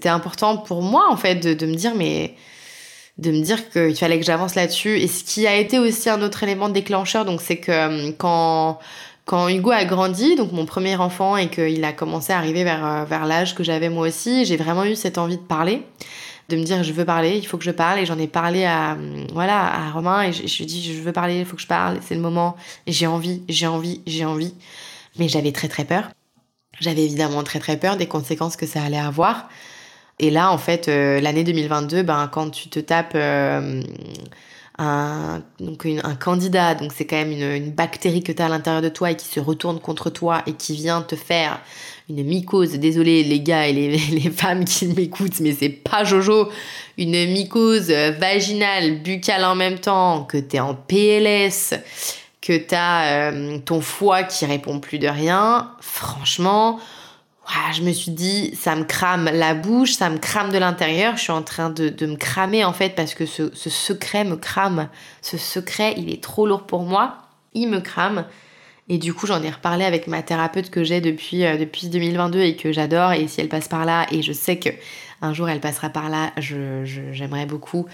important 0.05 0.57
pour 0.57 0.81
moi 0.81 1.07
en 1.09 1.17
fait 1.17 1.35
de, 1.35 1.53
de 1.53 1.65
me 1.65 1.75
dire 1.75 1.93
mais 1.95 2.35
de 3.17 3.31
me 3.31 3.41
dire 3.41 3.69
qu'il 3.69 3.95
fallait 3.95 4.19
que 4.19 4.25
j'avance 4.25 4.55
là-dessus. 4.55 4.97
Et 4.97 5.07
ce 5.07 5.23
qui 5.23 5.45
a 5.47 5.55
été 5.55 5.79
aussi 5.79 6.09
un 6.09 6.21
autre 6.21 6.43
élément 6.43 6.69
déclencheur, 6.69 7.25
donc 7.25 7.41
c'est 7.41 7.57
que 7.57 7.71
euh, 7.71 8.11
quand 8.17 8.79
quand 9.25 9.47
Hugo 9.47 9.71
a 9.71 9.85
grandi, 9.85 10.35
donc 10.35 10.51
mon 10.51 10.65
premier 10.65 10.97
enfant, 10.97 11.37
et 11.37 11.49
qu'il 11.49 11.83
a 11.85 11.93
commencé 11.93 12.33
à 12.33 12.37
arriver 12.37 12.65
vers, 12.65 12.85
euh, 12.85 13.05
vers 13.05 13.25
l'âge 13.25 13.55
que 13.55 13.63
j'avais 13.63 13.89
moi 13.89 14.07
aussi, 14.07 14.43
j'ai 14.43 14.57
vraiment 14.57 14.83
eu 14.83 14.95
cette 14.95 15.17
envie 15.17 15.37
de 15.37 15.41
parler, 15.41 15.83
de 16.49 16.57
me 16.57 16.63
dire 16.63 16.83
je 16.83 16.91
veux 16.91 17.05
parler, 17.05 17.37
il 17.37 17.47
faut 17.47 17.57
que 17.57 17.63
je 17.63 17.71
parle, 17.71 17.99
et 17.99 18.05
j'en 18.05 18.19
ai 18.19 18.27
parlé 18.27 18.65
à, 18.65 18.97
voilà, 19.31 19.63
à 19.63 19.91
Romain, 19.91 20.23
et 20.23 20.33
je 20.33 20.41
lui 20.41 20.63
ai 20.63 20.65
dit 20.65 20.93
je 20.93 21.01
veux 21.01 21.13
parler, 21.13 21.39
il 21.39 21.45
faut 21.45 21.55
que 21.55 21.61
je 21.61 21.67
parle, 21.67 21.99
c'est 22.01 22.15
le 22.15 22.21
moment, 22.21 22.57
j'ai 22.85 23.07
envie, 23.07 23.43
j'ai 23.47 23.67
envie, 23.67 24.01
j'ai 24.05 24.25
envie. 24.25 24.53
Mais 25.17 25.27
j'avais 25.27 25.51
très 25.51 25.67
très 25.67 25.85
peur. 25.85 26.09
J'avais 26.79 27.03
évidemment 27.03 27.43
très 27.43 27.59
très 27.59 27.77
peur 27.77 27.97
des 27.97 28.07
conséquences 28.07 28.55
que 28.55 28.65
ça 28.65 28.83
allait 28.83 28.97
avoir. 28.97 29.47
Et 30.19 30.29
là, 30.29 30.51
en 30.51 30.57
fait, 30.57 30.87
euh, 30.87 31.19
l'année 31.19 31.43
2022, 31.43 32.03
ben, 32.03 32.29
quand 32.31 32.49
tu 32.49 32.69
te 32.69 32.79
tapes 32.79 33.13
euh, 33.15 33.81
un, 34.77 35.41
donc 35.59 35.85
un 35.85 36.15
candidat, 36.15 36.75
donc 36.75 36.91
c'est 36.95 37.05
quand 37.05 37.15
même 37.15 37.31
une, 37.31 37.71
bactérie 37.71 38.23
que 38.23 38.31
tu 38.31 38.41
as 38.41 38.45
à 38.45 38.49
l'intérieur 38.49 38.81
de 38.81 38.89
toi 38.89 39.11
et 39.11 39.15
qui 39.15 39.27
se 39.27 39.39
retourne 39.39 39.79
contre 39.79 40.09
toi 40.09 40.43
et 40.45 40.53
qui 40.53 40.75
vient 40.75 41.01
te 41.01 41.15
faire 41.15 41.59
une 42.09 42.23
mycose, 42.23 42.73
désolé 42.73 43.23
les 43.23 43.39
gars 43.39 43.67
et 43.67 43.73
les, 43.73 43.97
les 43.97 44.29
femmes 44.29 44.65
qui 44.65 44.87
m'écoutent, 44.87 45.39
mais 45.39 45.51
c'est 45.51 45.69
pas 45.69 46.03
Jojo, 46.03 46.49
une 46.97 47.31
mycose 47.31 47.89
vaginale, 47.89 49.01
buccale 49.01 49.45
en 49.45 49.55
même 49.55 49.79
temps, 49.79 50.23
que 50.23 50.37
tu 50.37 50.57
es 50.57 50.59
en 50.59 50.75
PLS, 50.75 51.73
que 52.43 52.57
tu 52.57 52.75
as 52.75 53.31
euh, 53.31 53.57
ton 53.59 53.79
foie 53.79 54.23
qui 54.23 54.45
répond 54.45 54.81
plus 54.81 54.99
de 54.99 55.07
rien, 55.07 55.71
franchement, 55.79 56.77
je 57.73 57.81
me 57.81 57.93
suis 57.93 58.11
dit, 58.11 58.53
ça 58.53 58.75
me 58.75 58.83
crame 58.83 59.29
la 59.31 59.53
bouche, 59.53 59.93
ça 59.93 60.09
me 60.09 60.17
crame 60.17 60.51
de 60.51 60.57
l'intérieur, 60.57 61.15
je 61.15 61.21
suis 61.21 61.31
en 61.31 61.41
train 61.41 61.69
de, 61.69 62.05
me 62.05 62.17
cramer 62.17 62.65
en 62.65 62.73
fait 62.73 62.95
parce 62.95 63.13
que 63.13 63.25
ce, 63.25 63.49
secret 63.53 64.25
me 64.25 64.35
crame. 64.35 64.89
Ce 65.21 65.37
secret, 65.37 65.93
il 65.97 66.11
est 66.11 66.21
trop 66.21 66.45
lourd 66.45 66.63
pour 66.63 66.83
moi, 66.83 67.15
il 67.53 67.69
me 67.69 67.79
crame. 67.79 68.25
Et 68.89 68.97
du 68.97 69.13
coup, 69.13 69.27
j'en 69.27 69.41
ai 69.41 69.49
reparlé 69.49 69.85
avec 69.85 70.07
ma 70.07 70.21
thérapeute 70.21 70.69
que 70.69 70.83
j'ai 70.83 70.99
depuis, 70.99 71.45
euh, 71.45 71.57
depuis 71.57 71.87
2022 71.87 72.41
et 72.41 72.55
que 72.55 72.71
j'adore. 72.71 73.13
Et 73.13 73.27
si 73.27 73.39
elle 73.39 73.49
passe 73.49 73.67
par 73.67 73.85
là, 73.85 74.05
et 74.11 74.21
je 74.21 74.33
sais 74.33 74.57
que 74.57 74.69
un 75.21 75.33
jour 75.33 75.47
elle 75.47 75.61
passera 75.61 75.89
par 75.89 76.09
là, 76.09 76.33
j'aimerais 76.37 77.45
beaucoup. 77.45 77.85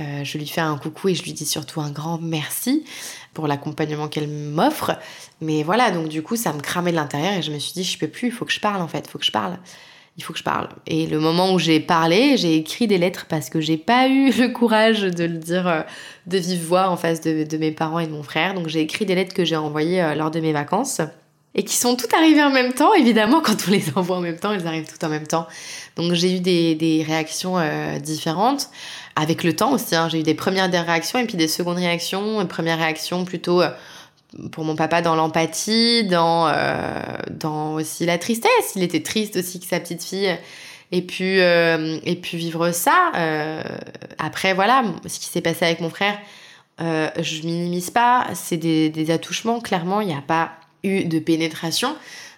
Euh, 0.00 0.24
je 0.24 0.36
lui 0.36 0.48
fais 0.48 0.60
un 0.60 0.76
coucou 0.76 1.10
et 1.10 1.14
je 1.14 1.22
lui 1.22 1.32
dis 1.32 1.46
surtout 1.46 1.80
un 1.80 1.92
grand 1.92 2.18
merci 2.20 2.84
pour 3.34 3.46
l'accompagnement 3.46 4.08
qu'elle 4.08 4.28
m'offre. 4.28 4.98
Mais 5.40 5.62
voilà, 5.62 5.92
donc 5.92 6.08
du 6.08 6.22
coup, 6.22 6.34
ça 6.34 6.52
me 6.52 6.60
cramait 6.60 6.90
de 6.90 6.96
l'intérieur 6.96 7.34
et 7.34 7.42
je 7.42 7.52
me 7.52 7.58
suis 7.60 7.72
dit, 7.72 7.84
je 7.84 7.96
peux 7.98 8.08
plus, 8.08 8.28
il 8.28 8.32
faut 8.32 8.44
que 8.44 8.52
je 8.52 8.58
parle 8.58 8.82
en 8.82 8.88
fait, 8.88 9.04
il 9.06 9.10
faut 9.10 9.18
que 9.18 9.24
je 9.24 9.30
parle. 9.30 9.58
Il 10.18 10.22
faut 10.22 10.34
que 10.34 10.38
je 10.38 10.44
parle. 10.44 10.68
Et 10.86 11.06
le 11.06 11.18
moment 11.18 11.54
où 11.54 11.58
j'ai 11.58 11.80
parlé, 11.80 12.36
j'ai 12.36 12.56
écrit 12.56 12.86
des 12.86 12.98
lettres 12.98 13.26
parce 13.28 13.48
que 13.48 13.60
j'ai 13.60 13.78
pas 13.78 14.08
eu 14.08 14.30
le 14.38 14.48
courage 14.48 15.02
de 15.02 15.24
le 15.24 15.38
dire 15.38 15.66
euh, 15.66 15.82
de 16.26 16.38
vive 16.38 16.64
voix 16.64 16.88
en 16.90 16.96
face 16.96 17.20
de, 17.20 17.56
mes 17.56 17.72
parents 17.72 17.98
et 17.98 18.06
de 18.06 18.12
mon 18.12 18.22
frère. 18.22 18.54
Donc 18.54 18.68
j'ai 18.68 18.80
écrit 18.80 19.06
des 19.06 19.14
lettres 19.14 19.34
que 19.34 19.44
j'ai 19.44 19.56
envoyées 19.56 20.02
euh, 20.02 20.14
lors 20.14 20.30
de 20.30 20.40
mes 20.40 20.52
vacances 20.52 21.00
et 21.54 21.64
qui 21.64 21.76
sont 21.76 21.96
toutes 21.96 22.12
arrivées 22.14 22.42
en 22.42 22.50
même 22.50 22.74
temps. 22.74 22.92
Évidemment, 22.92 23.40
quand 23.44 23.56
on 23.66 23.70
les 23.70 23.84
envoie 23.94 24.16
en 24.16 24.20
même 24.20 24.38
temps, 24.38 24.52
elles 24.52 24.66
arrivent 24.66 24.90
toutes 24.90 25.04
en 25.04 25.08
même 25.08 25.26
temps. 25.26 25.46
Donc 25.96 26.12
j'ai 26.12 26.36
eu 26.36 26.40
des, 26.40 27.04
réactions 27.06 27.58
euh, 27.58 27.98
différentes. 27.98 28.68
Avec 29.14 29.44
le 29.44 29.54
temps 29.54 29.72
aussi, 29.72 29.94
hein. 29.94 30.08
j'ai 30.10 30.20
eu 30.20 30.22
des 30.22 30.34
premières 30.34 30.70
réactions 30.70 31.18
et 31.18 31.26
puis 31.26 31.36
des 31.36 31.48
secondes 31.48 31.76
réactions. 31.76 32.40
Une 32.40 32.48
première 32.48 32.78
réaction 32.78 33.24
plutôt 33.26 33.62
pour 34.50 34.64
mon 34.64 34.76
papa 34.76 35.02
dans 35.02 35.14
l'empathie, 35.14 36.04
dans, 36.04 36.48
euh, 36.48 37.00
dans 37.30 37.74
aussi 37.74 38.06
la 38.06 38.18
tristesse. 38.18 38.72
Il 38.76 38.82
était 38.82 39.02
triste 39.02 39.36
aussi 39.36 39.60
que 39.60 39.66
sa 39.66 39.80
petite 39.80 40.02
fille 40.02 40.36
puis, 41.06 41.38
et 41.38 42.18
puis 42.20 42.36
vivre 42.36 42.70
ça. 42.70 43.12
après, 44.18 44.52
voilà, 44.52 44.84
ce 45.06 45.18
qui 45.18 45.24
s'est 45.24 45.40
passé 45.40 45.64
avec 45.64 45.80
mon 45.80 45.88
frère, 45.88 46.18
je 46.78 47.46
minimise 47.46 47.88
pas. 47.88 48.26
C'est 48.34 48.58
des, 48.58 48.90
des 48.90 49.10
attouchements, 49.10 49.60
clairement. 49.60 50.02
Il 50.02 50.08
n'y 50.08 50.14
a 50.14 50.20
pas 50.20 50.52
eu 50.82 51.04
de 51.04 51.18
pénétration. 51.18 51.96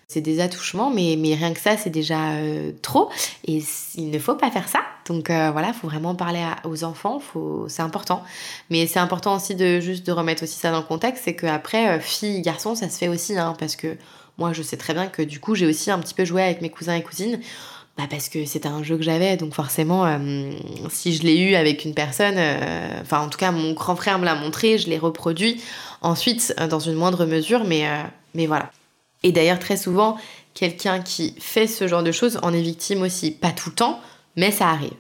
C'est 0.09 0.21
des 0.21 0.41
attouchements, 0.41 0.91
mais, 0.91 1.17
mais 1.19 1.35
rien 1.35 1.55
que 1.55 1.61
ça, 1.61 1.77
c'est 1.77 1.91
déjà 1.91 2.33
euh, 2.33 2.73
trop. 2.83 3.11
Et 3.47 3.63
il 3.97 4.11
ne 4.11 4.19
faut 4.19 4.35
pas 4.35 4.51
faire 4.51 4.69
ça. 4.69 4.81
Donc 5.07 5.31
euh, 5.31 5.51
voilà, 5.51 5.69
il 5.69 5.75
faut 5.75 5.89
vraiment 5.89 6.15
parler 6.15 6.45
aux 6.65 6.85
enfants, 6.85 7.21
faut, 7.21 7.67
c'est 7.69 7.83
important. 7.83 8.23
Mais 8.71 8.87
c'est 8.87 8.99
important 8.99 9.37
aussi 9.37 9.55
de 9.55 9.81
juste 9.81 10.07
de 10.07 10.13
remettre 10.13 10.43
aussi 10.43 10.59
ça 10.59 10.71
dans 10.71 10.79
le 10.79 10.85
contexte, 10.85 11.25
c'est 11.25 11.35
qu'après, 11.35 11.97
euh, 11.97 12.01
fille, 12.01 12.43
garçon, 12.43 12.75
ça 12.75 12.89
se 12.89 12.99
fait 12.99 13.09
aussi, 13.09 13.39
hein, 13.39 13.55
parce 13.59 13.77
que 13.77 13.97
moi, 14.37 14.53
je 14.53 14.63
sais 14.63 14.77
très 14.77 14.95
bien 14.95 15.07
que 15.07 15.23
du 15.23 15.41
coup, 15.41 15.55
j'ai 15.55 15.67
aussi 15.67 15.91
un 15.91 15.99
petit 15.99 16.15
peu 16.15 16.25
joué 16.25 16.43
avec 16.43 16.61
mes 16.61 16.71
cousins 16.71 16.95
et 16.95 17.03
cousines. 17.03 17.41
Bah 17.97 18.05
parce 18.11 18.29
que 18.29 18.45
c'était 18.45 18.67
un 18.67 18.83
jeu 18.83 18.97
que 18.97 19.05
j'avais, 19.05 19.37
donc 19.37 19.55
forcément, 19.55 20.19
si 20.91 21.15
je 21.15 21.23
l'ai 21.23 21.39
eu 21.39 21.55
avec 21.55 21.85
une 21.85 21.95
personne, 21.95 22.37
enfin 23.01 23.21
en 23.21 23.29
tout 23.29 23.39
cas 23.39 23.53
mon 23.53 23.73
grand 23.73 23.95
frère 23.95 24.19
me 24.19 24.25
l'a 24.25 24.35
montré, 24.35 24.79
je 24.79 24.89
l'ai 24.89 24.99
reproduit 24.99 25.63
ensuite 26.03 26.53
dans 26.69 26.81
une 26.81 26.95
moindre 26.95 27.25
mesure, 27.25 27.63
mais, 27.63 27.87
mais 28.35 28.49
voilà. 28.49 28.73
Et 29.25 29.33
d'ailleurs, 29.33 29.59
très 29.59 29.77
souvent, 29.77 30.17
quelqu'un 30.55 31.01
qui 31.01 31.35
fait 31.41 31.67
ce 31.67 31.89
genre 31.89 32.05
de 32.05 32.13
choses 32.13 32.39
en 32.43 32.53
est 32.53 32.63
victime 32.63 33.03
aussi. 33.03 33.33
Pas 33.33 33.51
tout 33.51 33.71
le 33.71 33.75
temps, 33.75 34.01
mais 34.37 34.53
ça 34.53 34.69
arrive. 34.69 34.93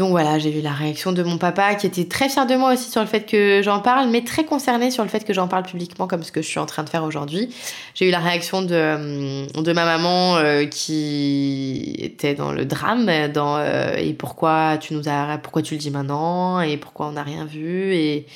Donc 0.00 0.12
voilà, 0.12 0.38
j'ai 0.38 0.50
vu 0.50 0.62
la 0.62 0.72
réaction 0.72 1.12
de 1.12 1.22
mon 1.22 1.36
papa 1.36 1.74
qui 1.74 1.86
était 1.86 2.06
très 2.06 2.30
fier 2.30 2.46
de 2.46 2.54
moi 2.54 2.72
aussi 2.72 2.90
sur 2.90 3.02
le 3.02 3.06
fait 3.06 3.26
que 3.26 3.60
j'en 3.62 3.80
parle, 3.80 4.08
mais 4.08 4.22
très 4.22 4.44
concerné 4.44 4.90
sur 4.90 5.02
le 5.02 5.10
fait 5.10 5.24
que 5.24 5.34
j'en 5.34 5.46
parle 5.46 5.64
publiquement 5.64 6.06
comme 6.06 6.22
ce 6.22 6.32
que 6.32 6.40
je 6.40 6.46
suis 6.46 6.58
en 6.58 6.64
train 6.64 6.84
de 6.84 6.88
faire 6.88 7.04
aujourd'hui. 7.04 7.54
J'ai 7.94 8.08
eu 8.08 8.10
la 8.10 8.20
réaction 8.20 8.62
de, 8.62 8.68
euh, 8.72 9.46
de 9.54 9.72
ma 9.74 9.84
maman 9.84 10.36
euh, 10.36 10.64
qui 10.64 11.96
était 11.98 12.34
dans 12.34 12.52
le 12.52 12.64
drame, 12.64 13.10
dans 13.28 13.58
euh, 13.58 13.94
et 13.96 14.14
pourquoi 14.14 14.78
tu 14.78 14.94
nous 14.94 15.06
as, 15.06 15.36
pourquoi 15.36 15.60
tu 15.60 15.74
le 15.74 15.80
dis 15.80 15.90
maintenant 15.90 16.62
et 16.62 16.78
pourquoi 16.78 17.08
on 17.08 17.12
n'a 17.12 17.22
rien 17.22 17.44
vu 17.44 17.94
et 17.94 18.26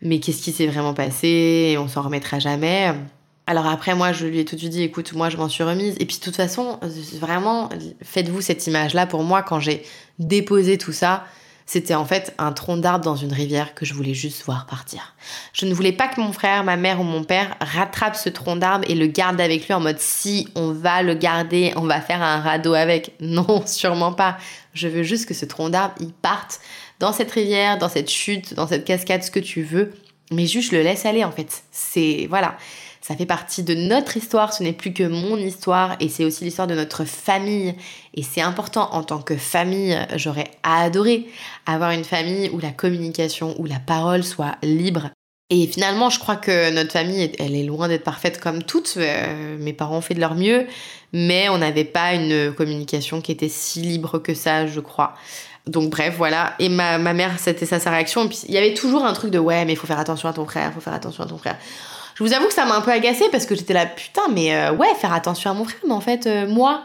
mais 0.00 0.20
qu'est-ce 0.20 0.42
qui 0.42 0.52
s'est 0.52 0.68
vraiment 0.68 0.94
passé 0.94 1.72
et 1.72 1.76
on 1.76 1.88
s'en 1.88 2.00
remettra 2.00 2.38
jamais. 2.38 2.94
Alors 3.48 3.66
après, 3.66 3.94
moi, 3.94 4.12
je 4.12 4.26
lui 4.26 4.40
ai 4.40 4.44
tout 4.44 4.56
de 4.56 4.60
suite 4.60 4.72
dit, 4.72 4.82
écoute, 4.82 5.14
moi, 5.14 5.30
je 5.30 5.38
m'en 5.38 5.48
suis 5.48 5.64
remise. 5.64 5.94
Et 6.00 6.04
puis, 6.04 6.18
de 6.18 6.22
toute 6.22 6.36
façon, 6.36 6.78
vraiment, 7.18 7.70
faites-vous 8.02 8.42
cette 8.42 8.66
image-là. 8.66 9.06
Pour 9.06 9.22
moi, 9.22 9.42
quand 9.42 9.58
j'ai 9.58 9.84
déposé 10.18 10.76
tout 10.76 10.92
ça, 10.92 11.24
c'était 11.64 11.94
en 11.94 12.04
fait 12.04 12.34
un 12.36 12.52
tronc 12.52 12.76
d'arbre 12.76 13.06
dans 13.06 13.16
une 13.16 13.32
rivière 13.32 13.72
que 13.74 13.86
je 13.86 13.94
voulais 13.94 14.12
juste 14.12 14.44
voir 14.44 14.66
partir. 14.66 15.14
Je 15.54 15.64
ne 15.64 15.72
voulais 15.72 15.92
pas 15.92 16.08
que 16.08 16.20
mon 16.20 16.30
frère, 16.30 16.62
ma 16.62 16.76
mère 16.76 17.00
ou 17.00 17.04
mon 17.04 17.24
père 17.24 17.56
rattrape 17.62 18.16
ce 18.16 18.28
tronc 18.28 18.56
d'arbre 18.56 18.84
et 18.86 18.94
le 18.94 19.06
garde 19.06 19.40
avec 19.40 19.66
lui 19.66 19.72
en 19.72 19.80
mode 19.80 19.98
si 19.98 20.48
on 20.54 20.72
va 20.72 21.02
le 21.02 21.14
garder, 21.14 21.72
on 21.76 21.86
va 21.86 22.02
faire 22.02 22.22
un 22.22 22.40
radeau 22.40 22.74
avec. 22.74 23.12
Non, 23.20 23.62
sûrement 23.66 24.12
pas. 24.12 24.36
Je 24.74 24.88
veux 24.88 25.02
juste 25.02 25.26
que 25.26 25.32
ce 25.32 25.46
tronc 25.46 25.70
d'arbre, 25.70 25.94
il 26.00 26.12
parte 26.12 26.60
dans 27.00 27.14
cette 27.14 27.30
rivière, 27.30 27.78
dans 27.78 27.88
cette 27.88 28.10
chute, 28.10 28.52
dans 28.52 28.66
cette 28.66 28.84
cascade, 28.84 29.22
ce 29.22 29.30
que 29.30 29.40
tu 29.40 29.62
veux. 29.62 29.94
Mais 30.30 30.46
juste, 30.46 30.72
je 30.72 30.76
le 30.76 30.82
laisse 30.82 31.06
aller 31.06 31.24
en 31.24 31.32
fait. 31.32 31.62
C'est, 31.72 32.26
voilà 32.28 32.58
ça 33.08 33.16
fait 33.16 33.24
partie 33.24 33.62
de 33.62 33.72
notre 33.72 34.18
histoire, 34.18 34.52
ce 34.52 34.62
n'est 34.62 34.74
plus 34.74 34.92
que 34.92 35.02
mon 35.02 35.38
histoire 35.38 35.96
et 35.98 36.10
c'est 36.10 36.26
aussi 36.26 36.44
l'histoire 36.44 36.66
de 36.66 36.74
notre 36.74 37.06
famille. 37.06 37.74
Et 38.12 38.22
c'est 38.22 38.42
important 38.42 38.90
en 38.92 39.02
tant 39.02 39.22
que 39.22 39.34
famille, 39.34 39.98
j'aurais 40.16 40.50
adoré 40.62 41.26
avoir 41.64 41.92
une 41.92 42.04
famille 42.04 42.50
où 42.52 42.58
la 42.58 42.70
communication, 42.70 43.54
où 43.58 43.64
la 43.64 43.78
parole 43.78 44.22
soit 44.24 44.56
libre. 44.62 45.08
Et 45.48 45.66
finalement, 45.66 46.10
je 46.10 46.18
crois 46.18 46.36
que 46.36 46.70
notre 46.70 46.92
famille, 46.92 47.32
elle 47.38 47.56
est 47.56 47.62
loin 47.62 47.88
d'être 47.88 48.04
parfaite 48.04 48.40
comme 48.40 48.62
toutes. 48.62 48.98
Euh, 48.98 49.56
mes 49.58 49.72
parents 49.72 49.96
ont 49.96 50.02
fait 50.02 50.12
de 50.12 50.20
leur 50.20 50.34
mieux, 50.34 50.66
mais 51.14 51.48
on 51.48 51.56
n'avait 51.56 51.84
pas 51.84 52.12
une 52.12 52.52
communication 52.52 53.22
qui 53.22 53.32
était 53.32 53.48
si 53.48 53.80
libre 53.80 54.18
que 54.18 54.34
ça, 54.34 54.66
je 54.66 54.80
crois. 54.80 55.14
Donc 55.66 55.88
bref, 55.88 56.14
voilà. 56.18 56.52
Et 56.58 56.68
ma, 56.68 56.98
ma 56.98 57.14
mère, 57.14 57.38
c'était 57.38 57.64
ça 57.64 57.80
sa 57.80 57.90
réaction. 57.90 58.28
Il 58.48 58.54
y 58.54 58.58
avait 58.58 58.74
toujours 58.74 59.06
un 59.06 59.14
truc 59.14 59.30
de 59.30 59.38
ouais, 59.38 59.64
mais 59.64 59.72
il 59.72 59.76
faut 59.76 59.86
faire 59.86 59.98
attention 59.98 60.28
à 60.28 60.34
ton 60.34 60.44
frère, 60.44 60.72
il 60.72 60.74
faut 60.74 60.82
faire 60.82 60.92
attention 60.92 61.24
à 61.24 61.26
ton 61.26 61.38
frère. 61.38 61.56
Je 62.18 62.24
vous 62.24 62.34
avoue 62.34 62.48
que 62.48 62.52
ça 62.52 62.64
m'a 62.64 62.74
un 62.74 62.80
peu 62.80 62.90
agacée 62.90 63.26
parce 63.30 63.46
que 63.46 63.54
j'étais 63.54 63.74
là, 63.74 63.86
putain, 63.86 64.22
mais 64.34 64.52
euh, 64.52 64.72
ouais, 64.72 64.92
faire 64.96 65.12
attention 65.12 65.52
à 65.52 65.54
mon 65.54 65.62
frère, 65.62 65.78
mais 65.86 65.92
en 65.92 66.00
fait, 66.00 66.26
euh, 66.26 66.48
moi, 66.48 66.82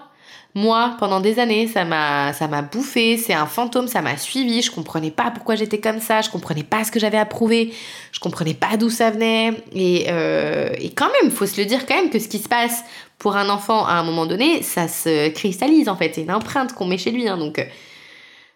moi, 0.54 0.96
pendant 1.00 1.22
des 1.22 1.40
années, 1.40 1.66
ça 1.66 1.86
m'a, 1.86 2.34
ça 2.34 2.48
bouffé, 2.62 3.18
c'est 3.18 3.34
un 3.34 3.48
fantôme, 3.48 3.88
ça 3.88 4.04
m'a 4.04 4.16
suivi, 4.16 4.62
je 4.62 4.70
comprenais 4.70 5.10
pas 5.10 5.32
pourquoi 5.32 5.56
j'étais 5.56 5.80
comme 5.80 6.00
ça, 6.00 6.22
je 6.22 6.30
comprenais 6.30 6.62
pas 6.62 6.84
ce 6.84 6.92
que 6.92 7.00
j'avais 7.00 7.18
à 7.18 7.26
prouver, 7.26 7.74
je 8.12 8.20
comprenais 8.20 8.54
pas 8.54 8.78
d'où 8.78 8.92
ça 8.92 9.10
venait. 9.10 9.54
Et, 9.74 10.06
euh, 10.10 10.70
et 10.78 10.92
quand 10.92 11.10
même, 11.20 11.32
faut 11.32 11.48
se 11.48 11.60
le 11.60 11.66
dire 11.66 11.88
quand 11.88 11.96
même 11.96 12.12
que 12.12 12.20
ce 12.20 12.28
qui 12.28 12.38
se 12.38 12.48
passe 12.48 12.84
pour 13.18 13.36
un 13.36 13.50
enfant 13.50 13.88
à 13.88 13.94
un 13.94 14.04
moment 14.04 14.28
donné, 14.28 14.62
ça 14.62 14.88
se 14.88 15.30
cristallise 15.30 15.90
en 15.90 15.96
fait, 15.96 16.12
c'est 16.14 16.22
une 16.22 16.32
empreinte 16.32 16.74
qu'on 16.74 16.86
met 16.86 17.00
chez 17.00 17.10
lui, 17.10 17.28
hein, 17.28 17.38
donc 17.38 17.58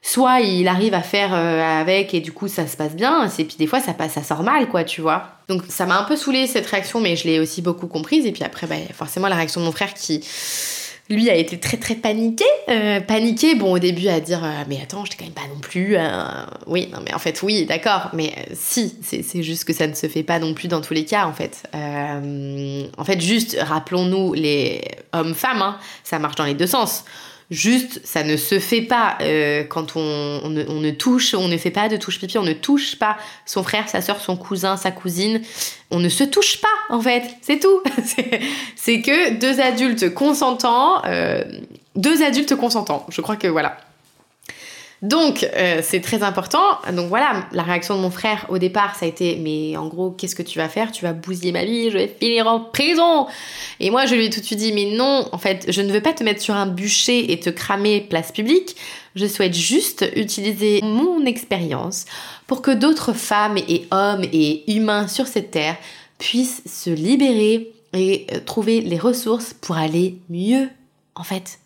soit 0.02 0.40
il 0.40 0.68
arrive 0.68 0.94
à 0.94 1.02
faire 1.02 1.34
euh, 1.34 1.82
avec 1.82 2.14
et 2.14 2.20
du 2.20 2.32
coup 2.32 2.48
ça 2.48 2.68
se 2.68 2.78
passe 2.78 2.96
bien, 2.96 3.30
et 3.38 3.44
puis 3.44 3.58
des 3.58 3.68
fois 3.68 3.80
ça 3.80 3.94
passe, 3.94 4.18
sort 4.26 4.44
mal 4.44 4.70
quoi, 4.70 4.84
tu 4.84 5.02
vois. 5.02 5.32
Donc 5.48 5.64
ça 5.70 5.86
m'a 5.86 6.00
un 6.00 6.04
peu 6.04 6.16
saoulé 6.16 6.48
cette 6.48 6.66
réaction, 6.66 7.00
mais 7.00 7.16
je 7.16 7.26
l'ai 7.26 7.40
aussi 7.40 7.62
beaucoup 7.62 7.88
comprise. 7.88 8.26
Et 8.26 8.32
puis 8.32 8.44
après, 8.44 8.68
bah, 8.68 8.76
forcément 8.94 9.28
la 9.28 9.36
réaction 9.36 9.62
de 9.62 9.66
mon 9.66 9.72
frère 9.72 9.94
qui 9.94 10.24
lui 11.10 11.30
a 11.30 11.36
été 11.36 11.58
très 11.58 11.78
très 11.78 11.96
paniqué. 11.96 12.46
Euh, 12.70 13.00
paniqué, 13.00 13.56
bon 13.56 13.74
au 13.74 13.80
début 13.80 14.08
à 14.10 14.20
dire 14.20 14.44
euh, 14.44 14.64
mais 14.68 14.80
attends, 14.82 15.06
je 15.06 15.12
t'ai 15.12 15.18
quand 15.18 15.26
même 15.26 15.34
pas 15.34 15.48
non 15.54 15.60
plus. 15.60 15.98
oui, 16.68 16.90
non 16.94 17.00
mais 17.04 17.14
en 17.14 17.20
fait 17.20 17.42
oui, 17.42 17.66
d'accord, 17.66 18.10
mais 18.14 18.34
si, 18.54 18.96
c'est 19.02 19.44
juste 19.44 19.64
que 19.64 19.74
ça 19.74 19.88
ne 19.88 19.94
se 19.94 20.08
fait 20.08 20.24
pas 20.24 20.40
non 20.40 20.54
plus 20.54 20.68
dans 20.68 20.82
tous 20.82 20.94
les 20.94 21.06
cas 21.06 21.26
en 21.26 21.34
fait. 21.34 21.64
en 21.74 23.04
fait, 23.04 23.22
juste 23.22 23.58
rappelons-nous 23.60 24.34
les 24.34 24.84
hommes-femmes, 25.14 25.62
hein, 25.62 25.78
ça 26.04 26.20
marche 26.20 26.36
dans 26.36 26.46
les 26.46 26.56
deux 26.56 26.68
sens. 26.68 27.04
Juste, 27.50 28.02
ça 28.04 28.24
ne 28.24 28.36
se 28.36 28.60
fait 28.60 28.82
pas 28.82 29.18
euh, 29.22 29.64
quand 29.64 29.96
on, 29.96 30.50
ne, 30.50 30.92
touche, 30.92 31.34
on 31.34 31.48
ne 31.48 31.58
fait 31.58 31.72
pas 31.72 31.88
de 31.88 31.96
touche 31.96 32.20
pipi, 32.20 32.38
on 32.38 32.44
ne 32.44 32.52
touche 32.52 32.98
pas 32.98 33.18
son 33.46 33.64
frère, 33.64 33.88
sa 33.88 34.02
soeur, 34.02 34.20
son 34.20 34.36
cousin, 34.36 34.76
sa 34.76 34.92
cousine. 34.92 35.42
On 35.90 36.00
ne 36.00 36.10
se 36.10 36.26
touche 36.26 36.60
pas, 36.60 36.96
en 36.96 37.00
fait. 37.00 37.24
C'est 37.42 37.60
tout. 37.60 37.82
c'est 38.76 39.02
que 39.02 39.40
deux 39.40 39.62
adultes 39.62 40.14
consentants, 40.14 41.02
euh, 41.06 41.44
deux 41.96 42.22
adultes 42.22 42.56
consentants. 42.58 43.06
Je 43.10 43.22
crois 43.22 43.38
que 43.38 43.48
voilà. 43.48 43.78
Donc, 45.04 45.48
euh, 45.56 45.82
c'est 45.84 46.02
très 46.02 46.24
important. 46.24 46.64
Donc 46.92 47.08
voilà, 47.10 47.46
la 47.52 47.62
réaction 47.62 47.96
de 47.96 48.02
mon 48.02 48.10
frère 48.10 48.48
au 48.50 48.58
départ, 48.58 48.96
ça 48.96 49.06
a 49.06 49.08
été 49.08 49.36
Mais 49.36 49.78
en 49.78 49.88
gros, 49.88 50.10
qu'est-ce 50.10 50.36
que 50.36 50.42
tu 50.42 50.58
vas 50.58 50.70
faire? 50.70 50.92
Tu 50.92 51.04
vas 51.04 51.14
bousiller 51.14 51.52
ma 51.52 51.66
vie, 51.66 51.92
je 51.92 51.98
vais 51.98 52.16
finir 52.20 52.48
en 52.48 52.60
prison 52.60 53.28
Et 53.80 53.92
moi, 53.92 54.08
je 54.08 54.16
lui 54.16 54.26
ai 54.26 54.30
tout 54.32 54.40
de 54.40 54.46
suite 54.46 54.58
dit 54.58 54.74
Mais 54.74 54.96
non, 54.96 55.30
en 55.32 55.38
fait, 55.38 55.66
je 55.70 55.82
ne 55.82 55.92
veux 55.92 56.02
pas 56.02 56.14
te 56.14 56.24
mettre 56.24 56.42
sur 56.42 56.56
un 56.56 56.66
bûcher 56.66 57.32
et 57.32 57.40
te 57.40 57.52
cramer 57.52 58.02
place 58.02 58.32
publique. 58.32 58.76
Je 59.16 59.28
souhaite 59.28 59.54
juste 59.54 60.06
utiliser 60.16 60.82
mon 60.82 61.26
expérience 61.26 62.06
pour 62.48 62.64
que 62.64 62.72
d'autres 62.72 63.14
femmes 63.14 63.58
et 63.58 63.88
hommes 63.92 64.24
et 64.34 64.72
humains 64.72 65.08
sur 65.08 65.28
cette 65.28 65.52
terre 65.52 65.78
puissent 66.18 66.64
se 66.66 66.90
libérer 66.90 67.72
et 67.94 68.26
euh, 68.34 68.40
trouver 68.44 68.82
les 68.82 68.98
ressources 68.98 69.54
pour 69.54 69.78
aller 69.78 70.18
mieux, 70.30 70.70
en 71.16 71.24
fait. 71.24 71.60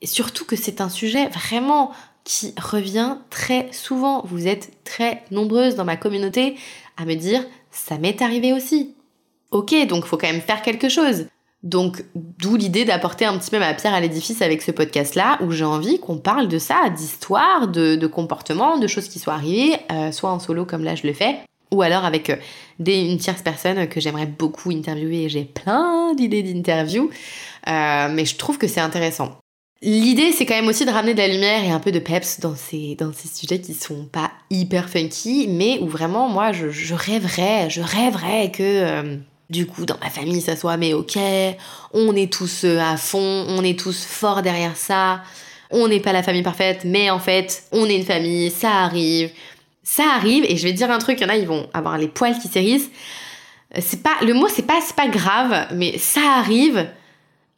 Et 0.00 0.06
surtout 0.06 0.44
que 0.44 0.56
c'est 0.56 0.80
un 0.80 0.88
sujet 0.88 1.26
vraiment 1.28 1.92
qui 2.28 2.52
revient 2.60 3.16
très 3.30 3.72
souvent. 3.72 4.22
Vous 4.26 4.46
êtes 4.46 4.70
très 4.84 5.22
nombreuses 5.30 5.76
dans 5.76 5.86
ma 5.86 5.96
communauté 5.96 6.56
à 6.98 7.06
me 7.06 7.14
dire 7.14 7.42
ça 7.70 7.96
m'est 7.96 8.20
arrivé 8.20 8.52
aussi. 8.52 8.94
Ok, 9.50 9.74
donc 9.88 10.04
faut 10.04 10.18
quand 10.18 10.30
même 10.30 10.42
faire 10.42 10.60
quelque 10.60 10.90
chose. 10.90 11.26
Donc 11.62 12.04
d'où 12.14 12.56
l'idée 12.56 12.84
d'apporter 12.84 13.24
un 13.24 13.36
petit 13.38 13.50
peu 13.50 13.58
ma 13.58 13.72
pierre 13.72 13.94
à 13.94 14.00
l'édifice 14.00 14.42
avec 14.42 14.60
ce 14.60 14.70
podcast-là, 14.70 15.38
où 15.40 15.52
j'ai 15.52 15.64
envie 15.64 15.98
qu'on 15.98 16.18
parle 16.18 16.48
de 16.48 16.58
ça, 16.58 16.90
d'histoire, 16.90 17.66
de, 17.66 18.06
comportement, 18.06 18.76
de 18.76 18.86
choses 18.86 19.08
qui 19.08 19.18
sont 19.18 19.30
arrivées, 19.30 19.76
euh, 19.90 20.12
soit 20.12 20.30
en 20.30 20.38
solo 20.38 20.66
comme 20.66 20.84
là 20.84 20.94
je 20.94 21.06
le 21.06 21.14
fais, 21.14 21.38
ou 21.72 21.80
alors 21.80 22.04
avec 22.04 22.28
euh, 22.28 22.36
des, 22.78 23.10
une 23.10 23.16
tierce 23.16 23.40
personne 23.40 23.88
que 23.88 24.00
j'aimerais 24.00 24.26
beaucoup 24.26 24.70
interviewer. 24.70 25.30
J'ai 25.30 25.44
plein 25.44 26.14
d'idées 26.14 26.42
d'interview, 26.42 27.08
euh, 27.68 28.08
mais 28.10 28.26
je 28.26 28.36
trouve 28.36 28.58
que 28.58 28.68
c'est 28.68 28.80
intéressant. 28.80 29.38
L'idée, 29.80 30.32
c'est 30.32 30.44
quand 30.44 30.56
même 30.56 30.66
aussi 30.66 30.84
de 30.84 30.90
ramener 30.90 31.14
de 31.14 31.18
la 31.20 31.28
lumière 31.28 31.62
et 31.62 31.70
un 31.70 31.78
peu 31.78 31.92
de 31.92 32.00
peps 32.00 32.40
dans 32.40 32.56
ces, 32.56 32.96
dans 32.96 33.12
ces 33.12 33.28
sujets 33.28 33.60
qui 33.60 33.74
sont 33.74 34.06
pas 34.06 34.32
hyper 34.50 34.88
funky, 34.88 35.46
mais 35.48 35.78
où 35.80 35.86
vraiment, 35.86 36.28
moi, 36.28 36.50
je, 36.50 36.94
rêverais, 36.94 37.70
je 37.70 37.80
rêverais 37.80 38.50
que, 38.50 38.62
euh, 38.62 39.16
du 39.50 39.66
coup, 39.66 39.86
dans 39.86 39.96
ma 40.02 40.10
famille, 40.10 40.40
ça 40.40 40.56
soit, 40.56 40.76
mais 40.76 40.94
ok, 40.94 41.16
on 41.92 42.16
est 42.16 42.32
tous 42.32 42.64
euh, 42.64 42.80
à 42.80 42.96
fond, 42.96 43.46
on 43.48 43.62
est 43.62 43.78
tous 43.78 44.04
forts 44.04 44.42
derrière 44.42 44.76
ça, 44.76 45.22
on 45.70 45.86
n'est 45.86 46.00
pas 46.00 46.12
la 46.12 46.24
famille 46.24 46.42
parfaite, 46.42 46.80
mais 46.84 47.10
en 47.10 47.20
fait, 47.20 47.62
on 47.70 47.86
est 47.86 47.94
une 47.94 48.04
famille, 48.04 48.50
ça 48.50 48.82
arrive, 48.82 49.30
ça 49.84 50.02
arrive, 50.16 50.44
et 50.48 50.56
je 50.56 50.64
vais 50.64 50.72
dire 50.72 50.90
un 50.90 50.98
truc, 50.98 51.20
il 51.20 51.22
y 51.22 51.26
en 51.26 51.32
a, 51.32 51.36
ils 51.36 51.46
vont 51.46 51.68
avoir 51.72 51.98
les 51.98 52.08
poils 52.08 52.36
qui 52.36 52.48
s'hérissent. 52.48 52.90
C'est 53.78 54.02
pas, 54.02 54.16
le 54.22 54.34
mot, 54.34 54.48
c'est 54.48 54.66
pas, 54.66 54.80
c'est 54.84 54.96
pas 54.96 55.06
grave, 55.06 55.68
mais 55.72 55.98
ça 55.98 56.38
arrive, 56.38 56.88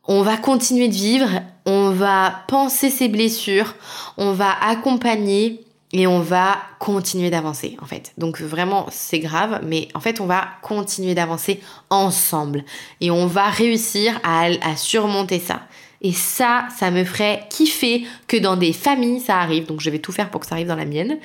on 0.04 0.20
va 0.20 0.36
continuer 0.36 0.88
de 0.88 0.94
vivre, 0.94 1.28
on 1.70 1.90
va 1.90 2.42
penser 2.48 2.90
ses 2.90 3.08
blessures, 3.08 3.74
on 4.16 4.32
va 4.32 4.52
accompagner 4.62 5.64
et 5.92 6.06
on 6.06 6.20
va 6.20 6.56
continuer 6.78 7.30
d'avancer 7.30 7.76
en 7.80 7.86
fait. 7.86 8.12
Donc 8.18 8.40
vraiment 8.40 8.86
c'est 8.90 9.20
grave, 9.20 9.60
mais 9.64 9.88
en 9.94 10.00
fait 10.00 10.20
on 10.20 10.26
va 10.26 10.48
continuer 10.62 11.14
d'avancer 11.14 11.60
ensemble 11.88 12.64
et 13.00 13.10
on 13.10 13.26
va 13.26 13.48
réussir 13.48 14.20
à, 14.24 14.76
surmonter 14.76 15.38
ça. 15.38 15.62
Et 16.02 16.12
ça, 16.12 16.66
ça 16.78 16.90
me 16.90 17.04
ferait 17.04 17.46
kiffer 17.50 18.06
que 18.26 18.36
dans 18.36 18.56
des 18.56 18.72
familles 18.72 19.20
ça 19.20 19.38
arrive. 19.38 19.66
Donc 19.66 19.80
je 19.80 19.90
vais 19.90 19.98
tout 19.98 20.12
faire 20.12 20.30
pour 20.30 20.40
que 20.40 20.46
ça 20.46 20.54
arrive 20.56 20.68
dans 20.68 20.76
la 20.76 20.86
mienne. 20.86 21.18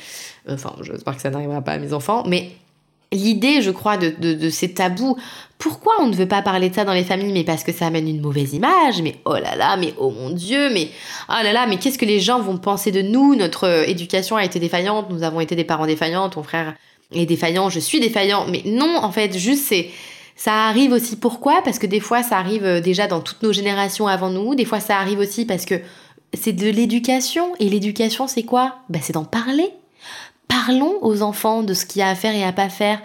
Enfin, 0.49 0.75
j'espère 0.81 1.15
que 1.15 1.21
ça 1.21 1.29
n'arrivera 1.29 1.62
pas 1.62 1.73
à 1.73 1.77
mes 1.79 1.93
enfants, 1.93 2.23
mais 2.27 2.51
l'idée, 3.11 3.61
je 3.61 3.71
crois, 3.71 3.97
de, 3.97 4.09
de, 4.09 4.49
ces 4.49 4.73
tabous. 4.73 5.17
Pourquoi 5.57 5.93
on 6.01 6.07
ne 6.07 6.15
veut 6.15 6.27
pas 6.27 6.41
parler 6.41 6.69
de 6.69 6.75
ça 6.75 6.83
dans 6.83 6.93
les 6.93 7.03
familles? 7.03 7.31
Mais 7.31 7.43
parce 7.43 7.63
que 7.63 7.71
ça 7.71 7.87
amène 7.87 8.07
une 8.07 8.21
mauvaise 8.21 8.53
image. 8.53 9.01
Mais 9.01 9.15
oh 9.25 9.35
là 9.35 9.55
là, 9.55 9.77
mais 9.77 9.93
oh 9.97 10.11
mon 10.11 10.29
Dieu, 10.29 10.69
mais 10.73 10.89
oh 11.29 11.43
là 11.43 11.53
là, 11.53 11.65
mais 11.67 11.77
qu'est-ce 11.77 11.97
que 11.97 12.05
les 12.05 12.19
gens 12.19 12.39
vont 12.41 12.57
penser 12.57 12.91
de 12.91 13.01
nous? 13.01 13.35
Notre 13.35 13.65
euh, 13.65 13.83
éducation 13.83 14.35
a 14.35 14.43
été 14.43 14.59
défaillante. 14.59 15.09
Nous 15.09 15.23
avons 15.23 15.39
été 15.39 15.55
des 15.55 15.63
parents 15.63 15.87
défaillants. 15.87 16.29
Ton 16.29 16.43
frère 16.43 16.75
est 17.13 17.25
défaillant. 17.25 17.69
Je 17.69 17.79
suis 17.79 17.99
défaillant. 17.99 18.45
Mais 18.49 18.63
non, 18.65 18.97
en 19.01 19.11
fait, 19.11 19.37
juste 19.37 19.65
c'est 19.65 19.89
ça 20.35 20.67
arrive 20.67 20.91
aussi 20.91 21.15
pourquoi? 21.15 21.61
Parce 21.63 21.79
que 21.79 21.87
des 21.87 22.01
fois 22.01 22.21
ça 22.21 22.37
arrive 22.37 22.65
euh, 22.65 22.81
déjà 22.81 23.07
dans 23.07 23.21
toutes 23.21 23.41
nos 23.41 23.53
générations 23.53 24.07
avant 24.07 24.29
nous, 24.29 24.55
des 24.55 24.65
fois 24.65 24.79
ça 24.79 24.97
arrive 24.97 25.19
aussi 25.19 25.45
parce 25.45 25.65
que 25.65 25.75
c'est 26.33 26.53
de 26.53 26.67
l'éducation 26.67 27.53
et 27.59 27.69
l'éducation 27.69 28.27
c'est 28.27 28.43
quoi? 28.43 28.75
Bah, 28.89 28.99
c'est 29.01 29.13
d'en 29.13 29.23
parler, 29.23 29.69
Parlons 30.47 30.97
aux 31.01 31.21
enfants 31.21 31.63
de 31.63 31.73
ce 31.73 31.86
qu'il 31.86 31.99
y 31.99 32.03
a 32.03 32.10
à 32.10 32.15
faire 32.15 32.36
et 32.36 32.43
à 32.43 32.51
pas 32.51 32.69
faire. 32.69 33.01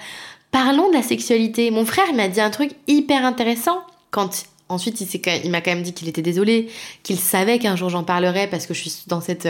Parlons 0.51 0.89
de 0.89 0.95
la 0.95 1.03
sexualité. 1.03 1.71
Mon 1.71 1.85
frère 1.85 2.13
m'a 2.15 2.29
dit 2.29 2.41
un 2.41 2.51
truc 2.51 2.73
hyper 2.87 3.25
intéressant 3.25 3.79
quand 4.11 4.45
ensuite 4.69 5.01
il, 5.01 5.51
m'a 5.51 5.61
quand 5.61 5.73
même 5.73 5.83
dit 5.83 5.93
qu'il 5.93 6.09
était 6.09 6.23
désolé, 6.23 6.69
qu'il 7.03 7.19
savait 7.19 7.59
qu'un 7.59 7.77
jour 7.77 7.91
j'en 7.91 8.05
parlerais 8.05 8.49
parce 8.49 8.67
que 8.67 8.75
je 8.75 8.89
suis 8.89 9.03
dans 9.07 9.21
cette 9.21 9.49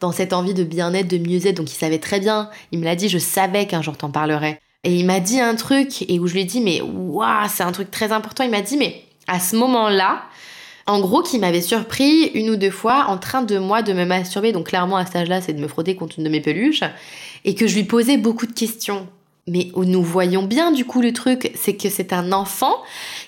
dans 0.00 0.12
cette 0.12 0.32
envie 0.32 0.54
de 0.54 0.62
bien-être, 0.62 1.08
de 1.08 1.18
mieux-être, 1.18 1.56
donc 1.56 1.72
il 1.72 1.74
savait 1.74 1.98
très 1.98 2.20
bien. 2.20 2.50
Il 2.70 2.78
me 2.78 2.84
l'a 2.84 2.94
dit, 2.94 3.08
je 3.08 3.18
savais 3.18 3.66
qu'un 3.66 3.82
jour 3.82 3.96
t'en 3.96 4.10
parlerais. 4.10 4.60
Et 4.84 4.94
il 4.94 5.06
m'a 5.06 5.18
dit 5.18 5.40
un 5.40 5.56
truc 5.56 6.02
et 6.08 6.20
où 6.20 6.28
je 6.28 6.34
lui 6.34 6.42
ai 6.42 6.44
dit 6.44 6.60
mais 6.60 6.80
waouh, 6.80 7.48
c'est 7.48 7.64
un 7.64 7.72
truc 7.72 7.90
très 7.90 8.12
important. 8.12 8.44
Il 8.44 8.50
m'a 8.50 8.62
dit 8.62 8.76
mais 8.76 9.02
à 9.26 9.40
ce 9.40 9.56
moment-là, 9.56 10.22
en 10.88 11.00
gros, 11.00 11.22
qui 11.22 11.38
m'avait 11.38 11.60
surpris 11.60 12.30
une 12.34 12.50
ou 12.50 12.56
deux 12.56 12.70
fois 12.70 13.04
en 13.08 13.18
train 13.18 13.42
de 13.42 13.58
moi 13.58 13.82
de 13.82 13.92
me 13.92 14.06
masturber. 14.06 14.52
Donc 14.52 14.68
clairement 14.68 14.96
à 14.96 15.04
cet 15.04 15.16
âge-là, 15.16 15.40
c'est 15.42 15.52
de 15.52 15.60
me 15.60 15.68
frotter 15.68 15.94
contre 15.94 16.18
une 16.18 16.24
de 16.24 16.30
mes 16.30 16.40
peluches 16.40 16.82
et 17.44 17.54
que 17.54 17.66
je 17.66 17.74
lui 17.76 17.84
posais 17.84 18.16
beaucoup 18.16 18.46
de 18.46 18.52
questions. 18.52 19.06
Mais 19.46 19.68
nous 19.76 20.02
voyons 20.02 20.42
bien 20.42 20.72
du 20.72 20.84
coup 20.84 21.00
le 21.00 21.12
truc, 21.12 21.52
c'est 21.54 21.74
que 21.74 21.88
c'est 21.88 22.12
un 22.12 22.32
enfant 22.32 22.74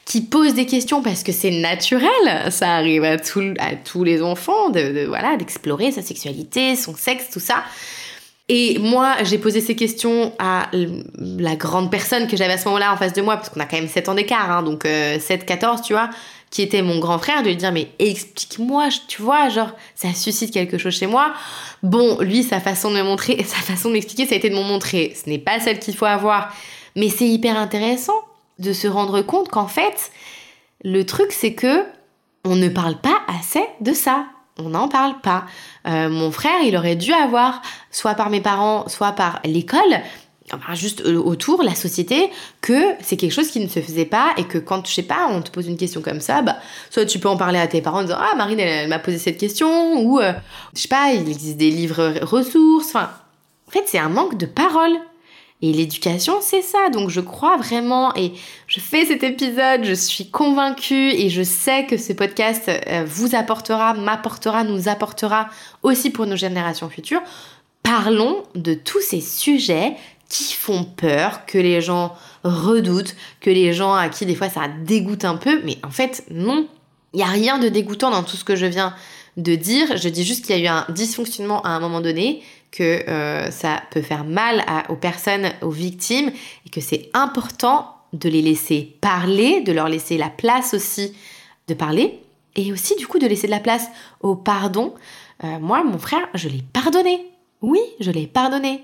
qui 0.05 0.23
pose 0.23 0.55
des 0.55 0.67
questions 0.67 1.03
parce 1.03 1.23
que 1.23 1.33
c'est 1.33 1.51
naturel. 1.51 2.51
Ça 2.51 2.75
arrive 2.75 3.05
à, 3.05 3.13
à 3.13 3.75
tous 3.77 4.05
les 4.05 4.23
enfants 4.23 4.71
de, 4.71 5.07
voilà 5.07 5.37
d'explorer 5.37 5.93
sa 5.93 6.03
sexualité, 6.03 6.77
son 6.77 6.95
sexe, 6.95 7.31
tout 7.31 7.41
ça. 7.41 7.63
Et 8.53 8.79
moi, 8.81 9.15
j'ai 9.23 9.39
posé 9.39 9.61
ces 9.61 9.77
questions 9.77 10.33
à 10.41 10.69
la 11.21 11.55
grande 11.55 11.89
personne 11.89 12.27
que 12.27 12.37
j'avais 12.37 12.55
à 12.55 12.59
ce 12.59 12.65
moment-là 12.65 12.93
en 12.93 12.97
face 12.97 13.13
de 13.13 13.23
moi, 13.23 13.37
parce 13.37 13.49
qu'on 13.49 13.61
a 13.61 13.65
quand 13.65 13.77
même 13.77 13.87
7 13.87 14.09
ans 14.09 14.15
d'écart, 14.15 14.51
hein, 14.51 14.65
donc 14.65 14.87
7-14, 14.87 14.89
euh, 14.89 15.83
tu 15.87 15.93
vois 15.93 16.11
qui 16.51 16.63
était 16.63 16.83
mon 16.83 16.99
grand 16.99 17.21
frère, 17.21 17.45
de 17.45 17.49
lui 17.49 17.55
dire 17.55 17.71
mais 17.71 17.93
explique-moi, 18.01 18.89
tu 19.07 19.23
vois, 19.23 19.51
genre 19.51 19.71
ça 19.95 20.13
suscite 20.15 20.53
quelque 20.53 20.79
chose 20.79 20.99
chez 20.99 21.07
moi. 21.07 21.33
Bon, 21.85 22.19
lui, 22.23 22.43
sa 22.43 22.59
façon 22.59 22.91
de 22.91 22.97
me 22.97 23.05
montrer, 23.05 23.41
sa 23.45 23.59
façon 23.59 23.87
de 23.87 23.93
m'expliquer, 23.93 24.27
ça 24.27 24.35
a 24.35 24.39
été 24.39 24.51
de 24.51 24.57
me 24.57 24.65
montrer, 24.65 25.15
ce 25.15 25.31
n'est 25.31 25.39
pas 25.39 25.61
celle 25.61 25.79
qu'il 25.79 25.95
faut 25.95 26.07
avoir, 26.07 26.53
mais 26.97 27.09
c'est 27.09 27.29
hyper 27.29 27.57
intéressant. 27.57 28.21
de 28.59 28.73
se 28.73 28.89
rendre 28.89 29.23
compte 29.23 29.49
qu'en 29.49 29.69
fait, 29.69 30.11
le 30.83 31.07
truc 31.07 31.31
c'est 31.31 31.55
que 31.55 31.85
on 32.45 32.57
ne 32.57 32.69
parle 32.69 33.01
pas 33.01 33.21
assez 33.29 33.65
de 33.81 33.93
ça. 33.93 34.27
On 34.65 34.71
n'en 34.71 34.89
parle 34.89 35.21
pas. 35.21 35.45
Euh, 35.87 36.09
mon 36.09 36.31
frère, 36.31 36.61
il 36.65 36.77
aurait 36.77 36.97
dû 36.97 37.13
avoir, 37.13 37.63
soit 37.91 38.15
par 38.15 38.31
mes 38.31 38.41
parents, 38.41 38.89
soit 38.89 39.13
par 39.13 39.41
l'école, 39.45 40.01
juste 40.75 41.03
euh, 41.03 41.17
autour, 41.17 41.63
la 41.63 41.75
société, 41.75 42.31
que 42.61 42.95
c'est 43.01 43.17
quelque 43.17 43.33
chose 43.33 43.49
qui 43.49 43.61
ne 43.61 43.69
se 43.69 43.81
faisait 43.81 44.05
pas 44.05 44.33
et 44.37 44.45
que 44.45 44.59
quand, 44.59 44.87
je 44.87 44.93
sais 44.93 45.03
pas, 45.03 45.29
on 45.31 45.43
te 45.43 45.51
pose 45.51 45.67
une 45.69 45.77
question 45.77 46.01
comme 46.01 46.21
ça, 46.21 46.43
bah, 46.43 46.57
soit 46.91 47.07
tu 47.07 47.19
peux 47.19 47.29
en 47.29 47.37
parler 47.37 47.59
à 47.59 47.67
tes 47.67 47.81
parents 47.81 48.01
en 48.01 48.03
disant 48.03 48.19
Ah, 48.19 48.35
Marine, 48.37 48.61
elle, 48.61 48.89
m'a 48.89 48.99
posé 48.99 49.19
cette 49.19 49.39
question, 49.39 50.01
ou, 50.01 50.21
euh, 50.21 50.33
je 50.75 50.83
sais 50.83 50.89
pas, 50.89 51.13
il 51.13 51.29
existe 51.29 51.57
des 51.57 51.71
livres 51.71 52.15
ressources, 52.23 52.89
enfin, 52.89 53.11
en 53.69 53.71
fait, 53.71 53.85
c'est 53.87 53.99
un 53.99 54.09
manque 54.09 54.37
de 54.37 54.47
parole. 54.47 54.93
Et 55.63 55.73
l'éducation, 55.73 56.41
c'est 56.41 56.63
ça. 56.63 56.89
Donc 56.91 57.11
je 57.11 57.21
crois 57.21 57.57
vraiment, 57.59 58.15
et 58.17 58.33
je 58.67 58.81
fais 58.81 59.05
cet 59.05 59.23
épisode, 59.23 59.85
je 59.85 59.93
suis 59.93 60.31
convaincue 60.31 61.11
et 61.11 61.29
je 61.29 61.43
sais 61.43 61.85
que 61.85 61.99
ce 61.99 62.15
podcast 62.15 62.69
euh, 62.69 63.05
vous 63.07 63.35
apportera, 63.35 63.93
m'apportera, 63.95 64.65
nous 64.65 64.89
apportera 64.89 65.49
aussi 65.83 66.11
pour 66.11 66.27
nos 66.27 66.37
générations 66.37 66.89
futures. 66.89 67.23
Parlons 67.83 68.43
de 68.55 68.73
tous 68.73 69.01
ces 69.01 69.21
sujets 69.21 69.97
qui 70.31 70.55
font 70.55 70.85
peur, 70.85 71.45
que 71.45 71.59
les 71.59 71.83
gens 71.83 72.15
redoutent, 72.45 73.15
que 73.41 73.51
les 73.51 73.75
gens 73.75 73.95
à 73.95 74.09
qui 74.09 74.25
des 74.25 74.35
fois 74.35 74.49
ça 74.49 74.69
dégoûte 74.69 75.25
un 75.25 75.37
peu, 75.37 75.61
mais 75.65 75.77
en 75.85 75.91
fait 75.91 76.25
non, 76.31 76.69
il 77.13 77.17
n'y 77.19 77.23
a 77.23 77.27
rien 77.27 77.59
de 77.59 77.69
dégoûtant 77.69 78.11
dans 78.11 78.23
tout 78.23 78.37
ce 78.37 78.45
que 78.45 78.57
je 78.57 78.67
viens 78.67 78.95
de 79.37 79.55
dire, 79.55 79.97
je 79.97 80.09
dis 80.09 80.25
juste 80.25 80.45
qu'il 80.45 80.57
y 80.57 80.61
a 80.61 80.63
eu 80.63 80.69
un 80.69 80.87
dysfonctionnement 80.93 81.63
à 81.63 81.71
un 81.71 81.81
moment 81.81 82.01
donné, 82.01 82.43
que 82.71 83.09
euh, 83.09 83.51
ça 83.51 83.83
peut 83.91 84.03
faire 84.03 84.25
mal 84.25 84.65
aux 84.89 84.97
personnes, 84.97 85.51
aux 85.63 85.71
victimes, 85.71 86.31
et 86.67 86.71
que 86.71 86.81
c'est 86.81 87.11
important 87.15 87.97
de 88.13 88.29
les 88.29 88.43
laisser 88.43 88.97
parler, 89.01 89.61
de 89.61 89.73
leur 89.73 89.89
laisser 89.89 90.19
la 90.19 90.31
place 90.31 90.75
aussi 90.75 91.15
de 91.69 91.75
parler, 91.75 92.19
et 92.57 92.73
aussi 92.73 92.97
du 92.97 93.07
coup 93.07 93.19
de 93.19 93.27
laisser 93.27 93.47
de 93.47 93.53
la 93.53 93.61
place 93.61 93.89
au 94.21 94.35
pardon. 94.35 94.95
Euh, 95.45 95.59
moi, 95.59 95.85
mon 95.85 95.99
frère, 95.99 96.29
je 96.35 96.49
l'ai 96.49 96.63
pardonné. 96.73 97.27
Oui, 97.63 97.81
je 98.01 98.11
l'ai 98.11 98.27
pardonné. 98.27 98.83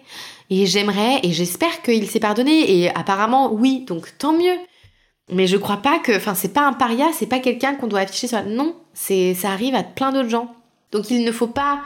Et 0.50 0.66
j'aimerais 0.66 1.20
et 1.22 1.32
j'espère 1.32 1.82
qu'il 1.82 2.08
s'est 2.08 2.20
pardonné. 2.20 2.78
Et 2.78 2.90
apparemment, 2.94 3.52
oui, 3.52 3.84
donc 3.86 4.16
tant 4.18 4.32
mieux. 4.32 4.56
Mais 5.32 5.46
je 5.46 5.56
crois 5.56 5.78
pas 5.78 5.98
que, 5.98 6.16
enfin, 6.16 6.34
c'est 6.34 6.52
pas 6.52 6.66
un 6.66 6.72
paria, 6.72 7.06
c'est 7.12 7.26
pas 7.26 7.40
quelqu'un 7.40 7.74
qu'on 7.74 7.88
doit 7.88 8.00
afficher 8.00 8.28
sur. 8.28 8.44
Non, 8.44 8.76
c'est, 8.94 9.34
ça 9.34 9.50
arrive 9.50 9.74
à 9.74 9.82
plein 9.82 10.12
d'autres 10.12 10.28
gens. 10.28 10.54
Donc 10.92 11.10
il 11.10 11.24
ne 11.24 11.32
faut 11.32 11.48
pas 11.48 11.80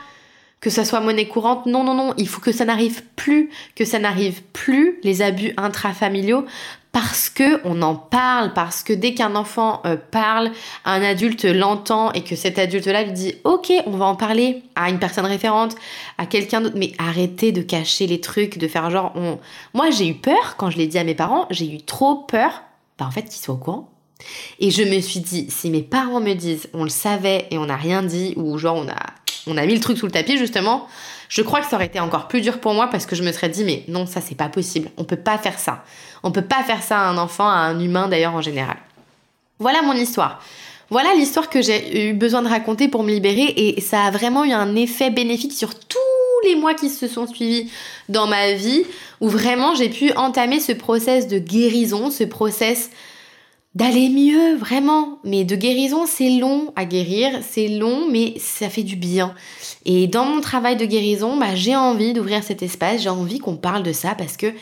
que 0.60 0.70
ça 0.70 0.84
soit 0.84 1.00
monnaie 1.00 1.26
courante. 1.26 1.66
Non, 1.66 1.84
non, 1.84 1.94
non. 1.94 2.14
Il 2.18 2.28
faut 2.28 2.40
que 2.40 2.52
ça 2.52 2.64
n'arrive 2.64 3.02
plus, 3.16 3.50
que 3.74 3.84
ça 3.84 3.98
n'arrive 3.98 4.42
plus 4.52 4.98
les 5.02 5.22
abus 5.22 5.52
intrafamiliaux 5.56 6.44
parce 6.92 7.30
que 7.30 7.60
on 7.64 7.82
en 7.82 7.94
parle, 7.94 8.52
parce 8.52 8.82
que 8.82 8.92
dès 8.92 9.14
qu'un 9.14 9.36
enfant 9.36 9.80
euh, 9.86 9.96
parle, 9.96 10.50
un 10.84 11.02
adulte 11.02 11.44
l'entend 11.44 12.12
et 12.12 12.22
que 12.22 12.34
cet 12.34 12.58
adulte-là 12.58 13.04
lui 13.04 13.12
dit 13.12 13.34
OK, 13.44 13.72
on 13.86 13.92
va 13.92 14.06
en 14.06 14.16
parler 14.16 14.62
à 14.74 14.90
une 14.90 14.98
personne 14.98 15.26
référente, 15.26 15.76
à 16.18 16.26
quelqu'un 16.26 16.60
d'autre, 16.60 16.76
mais 16.76 16.92
arrêtez 16.98 17.52
de 17.52 17.62
cacher 17.62 18.06
les 18.06 18.20
trucs, 18.20 18.58
de 18.58 18.66
faire 18.66 18.90
genre 18.90 19.12
on... 19.14 19.38
Moi 19.72 19.90
j'ai 19.90 20.08
eu 20.08 20.14
peur 20.14 20.56
quand 20.56 20.70
je 20.70 20.78
l'ai 20.78 20.88
dit 20.88 20.98
à 20.98 21.04
mes 21.04 21.14
parents, 21.14 21.46
j'ai 21.50 21.72
eu 21.72 21.80
trop 21.80 22.16
peur, 22.16 22.62
bah 22.98 23.06
en 23.06 23.10
fait 23.10 23.22
qu'ils 23.22 23.40
soient 23.40 23.54
au 23.54 23.58
courant. 23.58 23.88
Et 24.58 24.70
je 24.70 24.82
me 24.82 25.00
suis 25.00 25.20
dit, 25.20 25.46
si 25.48 25.70
mes 25.70 25.82
parents 25.82 26.20
me 26.20 26.34
disent 26.34 26.68
on 26.74 26.82
le 26.82 26.90
savait 26.90 27.46
et 27.50 27.58
on 27.58 27.66
n'a 27.66 27.76
rien 27.76 28.02
dit, 28.02 28.34
ou 28.36 28.58
genre 28.58 28.76
on 28.76 28.88
a, 28.88 29.14
on 29.46 29.56
a 29.56 29.66
mis 29.66 29.74
le 29.74 29.80
truc 29.80 29.98
sous 29.98 30.06
le 30.06 30.12
tapis 30.12 30.38
justement, 30.38 30.86
je 31.28 31.42
crois 31.42 31.60
que 31.60 31.66
ça 31.66 31.76
aurait 31.76 31.86
été 31.86 32.00
encore 32.00 32.28
plus 32.28 32.40
dur 32.40 32.60
pour 32.60 32.74
moi 32.74 32.88
parce 32.88 33.06
que 33.06 33.16
je 33.16 33.22
me 33.22 33.32
serais 33.32 33.48
dit 33.48 33.64
mais 33.64 33.84
non 33.88 34.06
ça 34.06 34.20
c'est 34.20 34.34
pas 34.34 34.48
possible, 34.48 34.90
on 34.96 35.04
peut 35.04 35.16
pas 35.16 35.38
faire 35.38 35.58
ça. 35.58 35.84
On 36.22 36.32
peut 36.32 36.42
pas 36.42 36.62
faire 36.62 36.82
ça 36.82 36.98
à 36.98 37.08
un 37.08 37.18
enfant, 37.18 37.48
à 37.48 37.54
un 37.54 37.80
humain 37.80 38.08
d'ailleurs 38.08 38.34
en 38.34 38.42
général. 38.42 38.76
Voilà 39.58 39.82
mon 39.82 39.94
histoire. 39.94 40.42
Voilà 40.90 41.14
l'histoire 41.14 41.48
que 41.48 41.62
j'ai 41.62 42.08
eu 42.08 42.14
besoin 42.14 42.42
de 42.42 42.48
raconter 42.48 42.88
pour 42.88 43.04
me 43.04 43.10
libérer 43.10 43.52
et 43.56 43.80
ça 43.80 44.04
a 44.04 44.10
vraiment 44.10 44.44
eu 44.44 44.50
un 44.52 44.74
effet 44.74 45.10
bénéfique 45.10 45.52
sur 45.52 45.78
tous 45.78 45.98
les 46.44 46.56
mois 46.56 46.74
qui 46.74 46.88
se 46.88 47.06
sont 47.06 47.26
suivis 47.26 47.70
dans 48.08 48.26
ma 48.26 48.52
vie 48.52 48.84
où 49.20 49.28
vraiment 49.28 49.74
j'ai 49.74 49.88
pu 49.88 50.12
entamer 50.14 50.58
ce 50.58 50.72
process 50.72 51.28
de 51.28 51.38
guérison, 51.38 52.10
ce 52.10 52.24
process 52.24 52.90
d'aller 53.74 54.08
mieux, 54.08 54.56
vraiment. 54.56 55.18
Mais 55.24 55.44
de 55.44 55.56
guérison, 55.56 56.06
c'est 56.06 56.30
long 56.30 56.72
à 56.76 56.84
guérir, 56.84 57.40
c'est 57.48 57.68
long, 57.68 58.08
mais 58.10 58.34
ça 58.38 58.68
fait 58.68 58.82
du 58.82 58.96
bien. 58.96 59.34
Et 59.84 60.06
dans 60.06 60.24
mon 60.24 60.40
travail 60.40 60.76
de 60.76 60.84
guérison, 60.84 61.36
bah, 61.36 61.54
j'ai 61.54 61.76
envie 61.76 62.12
d'ouvrir 62.12 62.42
cet 62.42 62.62
espace, 62.62 63.02
j'ai 63.02 63.08
envie 63.08 63.38
qu'on 63.38 63.56
parle 63.56 63.82
de 63.82 63.92
ça 63.92 64.14
parce 64.14 64.36
que 64.36 64.52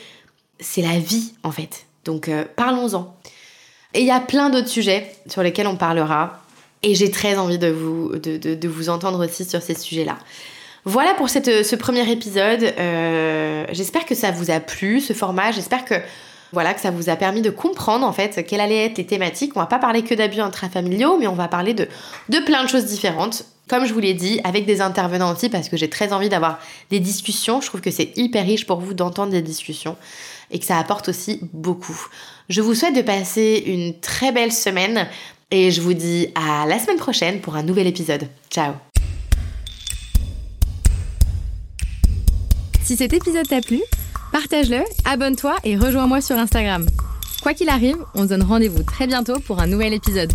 c'est 0.61 0.83
la 0.83 0.99
vie, 0.99 1.33
en 1.43 1.51
fait. 1.51 1.87
Donc, 2.05 2.29
euh, 2.29 2.45
parlons-en. 2.57 3.15
Et 3.95 4.01
il 4.01 4.07
y 4.07 4.11
a 4.11 4.21
plein 4.21 4.51
d'autres 4.51 4.69
sujets 4.69 5.11
sur 5.27 5.43
lesquels 5.43 5.67
on 5.67 5.77
parlera. 5.77 6.43
Et 6.83 6.95
j'ai 6.95 7.11
très 7.11 7.37
envie 7.37 7.59
de 7.59 7.69
vous, 7.69 8.17
de, 8.17 8.69
vous 8.69 8.89
entendre 8.89 9.25
aussi 9.25 9.45
sur 9.45 9.63
ces 9.63 9.75
sujets-là. 9.75 10.19
Voilà 10.85 11.15
pour 11.15 11.29
cette, 11.29 11.65
ce 11.65 11.75
premier 11.75 12.09
épisode. 12.11 12.63
Euh, 12.63 13.65
j'espère 13.73 14.07
que 14.07 14.15
ça 14.15 14.31
vous 14.31 14.51
a 14.51 14.61
plu, 14.61 15.01
ce 15.01 15.13
format. 15.13 15.51
J'espère 15.51 15.85
que 15.85 15.95
voilà, 16.53 16.75
que 16.75 16.81
ça 16.81 16.91
vous 16.91 17.09
a 17.09 17.17
permis 17.17 17.43
de 17.43 17.51
comprendre 17.51 18.07
en 18.07 18.13
fait 18.13 18.45
quelles 18.47 18.61
allaient 18.61 18.87
être 18.87 18.99
les 18.99 19.07
thématiques. 19.07 19.53
On 19.57 19.61
va 19.61 19.67
pas 19.67 19.79
parler 19.79 20.03
que 20.03 20.15
d'abus 20.15 20.41
intrafamiliaux, 20.41 21.19
mais 21.19 21.27
on 21.27 21.35
va 21.35 21.49
parler 21.49 21.75
de, 21.75 21.89
de 22.29 22.39
plein 22.41 22.65
de 22.65 22.69
choses 22.69 22.87
différentes. 22.87 23.45
Comme 23.69 23.85
je 23.85 23.93
vous 23.93 24.01
l'ai 24.01 24.15
dit, 24.15 24.41
avec 24.45 24.65
des 24.65 24.81
intervenants 24.81 25.33
aussi, 25.33 25.51
parce 25.51 25.69
que 25.69 25.77
j'ai 25.77 25.91
très 25.91 26.15
envie 26.15 26.31
d'avoir 26.31 26.59
des 26.91 27.01
discussions. 27.01 27.61
Je 27.61 27.67
trouve 27.67 27.83
que 27.83 27.91
c'est 27.91 28.17
hyper 28.17 28.47
riche 28.47 28.67
pour 28.67 28.81
vous 28.81 28.95
d'entendre 28.95 29.31
des 29.31 29.43
discussions 29.43 29.97
et 30.51 30.59
que 30.59 30.65
ça 30.65 30.79
apporte 30.79 31.11
aussi 31.11 31.41
beaucoup. 31.53 32.07
Je 32.49 32.63
vous 32.63 32.75
souhaite 32.75 32.97
de 32.97 33.03
passer 33.03 33.63
une 33.67 34.01
très 34.01 34.33
belle 34.33 34.53
semaine 34.53 35.07
et 35.51 35.71
je 35.71 35.83
vous 35.83 35.93
dis 35.93 36.29
à 36.35 36.67
la 36.67 36.79
semaine 36.79 36.97
prochaine 36.97 37.41
pour 37.41 37.57
un 37.57 37.63
nouvel 37.63 37.87
épisode. 37.87 38.29
Ciao 38.51 38.73
Si 42.83 42.97
cet 42.97 43.13
épisode 43.13 43.47
t'a 43.47 43.61
plu, 43.61 43.83
Partage-le, 44.41 44.85
abonne-toi 45.05 45.57
et 45.65 45.77
rejoins-moi 45.77 46.21
sur 46.21 46.37
Instagram. 46.37 46.87
Quoi 47.43 47.55
qu'il 47.55 47.69
arrive, 47.69 47.97
on 48.15 48.23
se 48.23 48.29
donne 48.29 48.45
rendez-vous 48.45 48.85
très 48.85 49.09
bientôt 49.09 49.41
pour 49.41 49.59
un 49.59 49.67
nouvel 49.67 49.93
épisode. 49.93 50.33